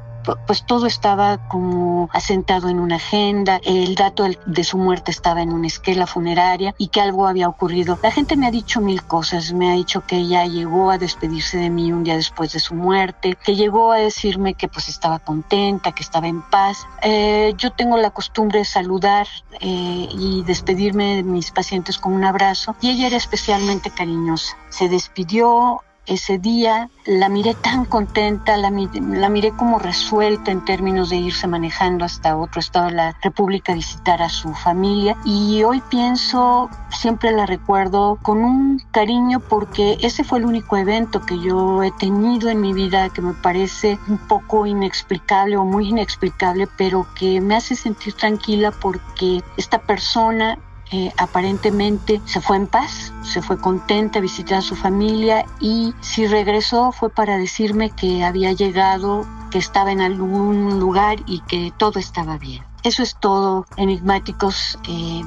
pues 0.47 0.65
todo 0.65 0.85
estaba 0.85 1.47
como 1.47 2.09
asentado 2.13 2.69
en 2.69 2.79
una 2.79 2.95
agenda, 2.95 3.59
el 3.63 3.95
dato 3.95 4.25
de 4.45 4.63
su 4.63 4.77
muerte 4.77 5.11
estaba 5.11 5.41
en 5.41 5.53
una 5.53 5.67
esquela 5.67 6.07
funeraria 6.07 6.73
y 6.77 6.87
que 6.87 7.01
algo 7.01 7.27
había 7.27 7.47
ocurrido. 7.47 7.97
La 8.01 8.11
gente 8.11 8.35
me 8.35 8.47
ha 8.47 8.51
dicho 8.51 8.81
mil 8.81 9.03
cosas, 9.03 9.53
me 9.53 9.71
ha 9.71 9.75
dicho 9.75 10.01
que 10.05 10.17
ella 10.17 10.45
llegó 10.45 10.91
a 10.91 10.97
despedirse 10.97 11.57
de 11.57 11.69
mí 11.69 11.91
un 11.91 12.03
día 12.03 12.15
después 12.15 12.53
de 12.53 12.59
su 12.59 12.75
muerte, 12.75 13.37
que 13.43 13.55
llegó 13.55 13.91
a 13.91 13.97
decirme 13.97 14.53
que 14.53 14.67
pues 14.67 14.89
estaba 14.89 15.19
contenta, 15.19 15.91
que 15.91 16.03
estaba 16.03 16.27
en 16.27 16.41
paz. 16.41 16.87
Eh, 17.01 17.53
yo 17.57 17.71
tengo 17.71 17.97
la 17.97 18.11
costumbre 18.11 18.59
de 18.59 18.65
saludar 18.65 19.27
eh, 19.59 20.07
y 20.11 20.43
despedirme 20.43 21.17
de 21.17 21.23
mis 21.23 21.51
pacientes 21.51 21.97
con 21.97 22.13
un 22.13 22.23
abrazo 22.23 22.75
y 22.81 22.89
ella 22.89 23.07
era 23.07 23.17
especialmente 23.17 23.89
cariñosa. 23.89 24.57
Se 24.69 24.89
despidió, 24.89 25.81
ese 26.11 26.37
día. 26.37 26.89
La 27.05 27.29
miré 27.29 27.55
tan 27.55 27.85
contenta, 27.85 28.57
la, 28.57 28.69
la, 28.69 29.29
miré 29.29 29.51
como 29.51 29.79
resuelta 29.79 30.51
en 30.51 30.63
términos 30.65 31.09
de 31.09 31.15
irse 31.15 31.47
manejando 31.47 32.05
hasta 32.05 32.37
otro 32.37 32.59
estado 32.59 32.87
de 32.87 32.93
la 32.93 33.17
República 33.23 33.71
a 33.71 33.75
visitar 33.75 34.21
a 34.21 34.29
su 34.29 34.53
familia. 34.53 35.17
Y 35.25 35.63
hoy 35.63 35.81
pienso, 35.89 36.69
siempre 36.89 37.31
la 37.31 37.45
recuerdo 37.45 38.19
con 38.21 38.43
un 38.43 38.81
cariño 38.91 39.39
porque 39.39 39.97
ese 40.01 40.23
fue 40.23 40.39
el 40.39 40.45
único 40.45 40.77
evento 40.77 41.21
que 41.21 41.39
yo 41.39 41.81
he 41.81 41.91
tenido 41.91 42.49
en 42.49 42.61
mi 42.61 42.73
vida 42.73 43.09
que 43.09 43.21
me 43.21 43.33
parece 43.33 43.97
un 44.07 44.17
poco 44.17 44.65
inexplicable 44.65 45.57
o 45.57 45.63
muy 45.63 45.89
inexplicable, 45.89 46.67
pero 46.77 47.07
que 47.15 47.41
me 47.41 47.55
hace 47.55 47.75
sentir 47.75 48.13
tranquila 48.13 48.71
porque 48.71 49.41
esta 49.57 49.79
persona 49.79 50.59
eh, 50.91 51.11
aparentemente 51.17 52.21
se 52.25 52.41
fue 52.41 52.57
en 52.57 52.67
paz, 52.67 53.13
se 53.23 53.41
fue 53.41 53.57
contenta 53.57 54.19
a 54.19 54.21
visitar 54.21 54.59
a 54.59 54.61
su 54.61 54.75
familia 54.75 55.45
y 55.59 55.93
si 56.01 56.27
regresó 56.27 56.91
fue 56.91 57.09
para 57.09 57.37
decirme 57.37 57.91
que 57.91 58.23
había 58.23 58.51
llegado, 58.51 59.25
que 59.51 59.57
estaba 59.57 59.91
en 59.91 60.01
algún 60.01 60.79
lugar 60.79 61.19
y 61.27 61.41
que 61.41 61.71
todo 61.77 61.99
estaba 61.99 62.37
bien. 62.37 62.63
Eso 62.83 63.03
es 63.03 63.15
todo, 63.19 63.65
enigmáticos, 63.77 64.77
eh, 64.89 65.21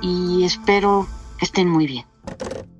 y 0.00 0.44
espero 0.44 1.06
que 1.38 1.44
estén 1.44 1.68
muy 1.68 1.86
bien. 1.86 2.06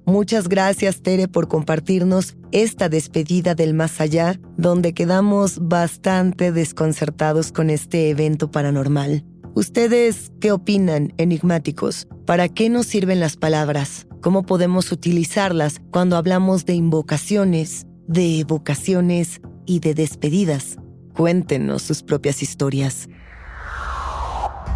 Muchas 0.07 0.49
gracias, 0.49 1.03
Tere, 1.03 1.29
por 1.29 1.47
compartirnos 1.47 2.37
esta 2.53 2.89
despedida 2.89 3.55
del 3.55 3.75
más 3.75 4.01
allá, 4.01 4.41
donde 4.57 4.93
quedamos 4.93 5.59
bastante 5.61 6.53
desconcertados 6.53 7.53
con 7.53 7.71
este 7.71 8.11
evento 8.11 8.51
paranormal. 8.51 9.25
¿Ustedes 9.55 10.31
qué 10.41 10.53
opinan, 10.53 11.13
enigmáticos? 11.17 12.07
¿Para 12.25 12.49
qué 12.49 12.69
nos 12.69 12.87
sirven 12.87 13.19
las 13.19 13.37
palabras? 13.37 14.07
¿Cómo 14.21 14.45
podemos 14.45 14.93
utilizarlas 14.93 15.81
cuando 15.91 16.17
hablamos 16.17 16.67
de 16.67 16.75
invocaciones, 16.75 17.85
de 18.07 18.39
evocaciones 18.39 19.41
y 19.67 19.81
de 19.81 19.95
despedidas? 19.95 20.77
Cuéntenos 21.15 21.83
sus 21.83 22.05
propias 22.05 22.45
historias. 22.45 23.09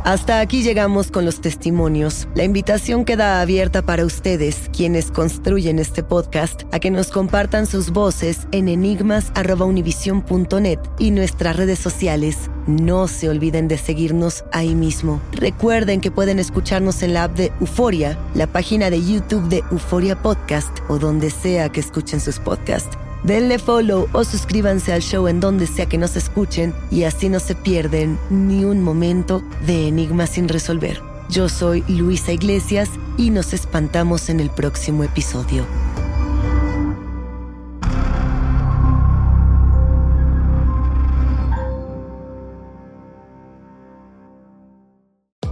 Hasta 0.04 0.38
aquí 0.40 0.62
llegamos 0.62 1.10
con 1.10 1.24
los 1.24 1.40
testimonios. 1.40 2.28
La 2.34 2.44
invitación 2.44 3.06
queda 3.06 3.40
abierta 3.40 3.80
para 3.80 4.04
ustedes, 4.04 4.68
quienes 4.70 5.10
construyen 5.10 5.78
este 5.78 6.02
podcast, 6.02 6.64
a 6.72 6.78
que 6.78 6.90
nos 6.90 7.10
compartan 7.10 7.66
sus 7.66 7.90
voces 7.90 8.46
en 8.52 8.68
enigmas.univision.net 8.68 10.78
y 10.98 11.10
nuestras 11.10 11.56
redes 11.56 11.78
sociales. 11.78 12.50
No 12.66 13.08
se 13.08 13.30
olviden 13.30 13.66
de 13.66 13.78
seguirnos 13.78 14.44
ahí 14.52 14.74
mismo. 14.74 15.22
Recuerden 15.32 16.02
que 16.02 16.10
pueden 16.10 16.38
escucharnos 16.38 17.02
en 17.02 17.14
la 17.14 17.24
app 17.24 17.34
de 17.34 17.50
Euforia, 17.58 18.18
la 18.34 18.46
página 18.46 18.90
de 18.90 19.02
YouTube 19.02 19.48
de 19.48 19.64
Euforia 19.70 20.20
Podcast 20.20 20.80
o 20.88 20.98
donde 20.98 21.30
sea 21.30 21.70
que 21.70 21.80
escuchen 21.80 22.20
sus 22.20 22.38
podcasts. 22.38 22.94
Denle 23.24 23.58
follow 23.58 24.06
o 24.12 24.22
suscríbanse 24.22 24.92
al 24.92 25.00
show 25.00 25.26
en 25.28 25.40
donde 25.40 25.66
sea 25.66 25.86
que 25.86 25.96
nos 25.96 26.14
escuchen 26.14 26.74
y 26.90 27.04
así 27.04 27.30
no 27.30 27.40
se 27.40 27.54
pierden 27.54 28.18
ni 28.28 28.66
un 28.66 28.82
momento 28.82 29.42
de 29.66 29.88
enigma 29.88 30.26
sin 30.26 30.46
resolver. 30.46 31.00
Yo 31.30 31.48
soy 31.48 31.82
Luisa 31.88 32.32
Iglesias 32.32 32.90
y 33.16 33.30
nos 33.30 33.54
espantamos 33.54 34.28
en 34.28 34.40
el 34.40 34.50
próximo 34.50 35.04
episodio. 35.04 35.64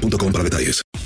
boostmobile.com 0.00 0.32
para 0.32 0.42
detalles. 0.42 1.05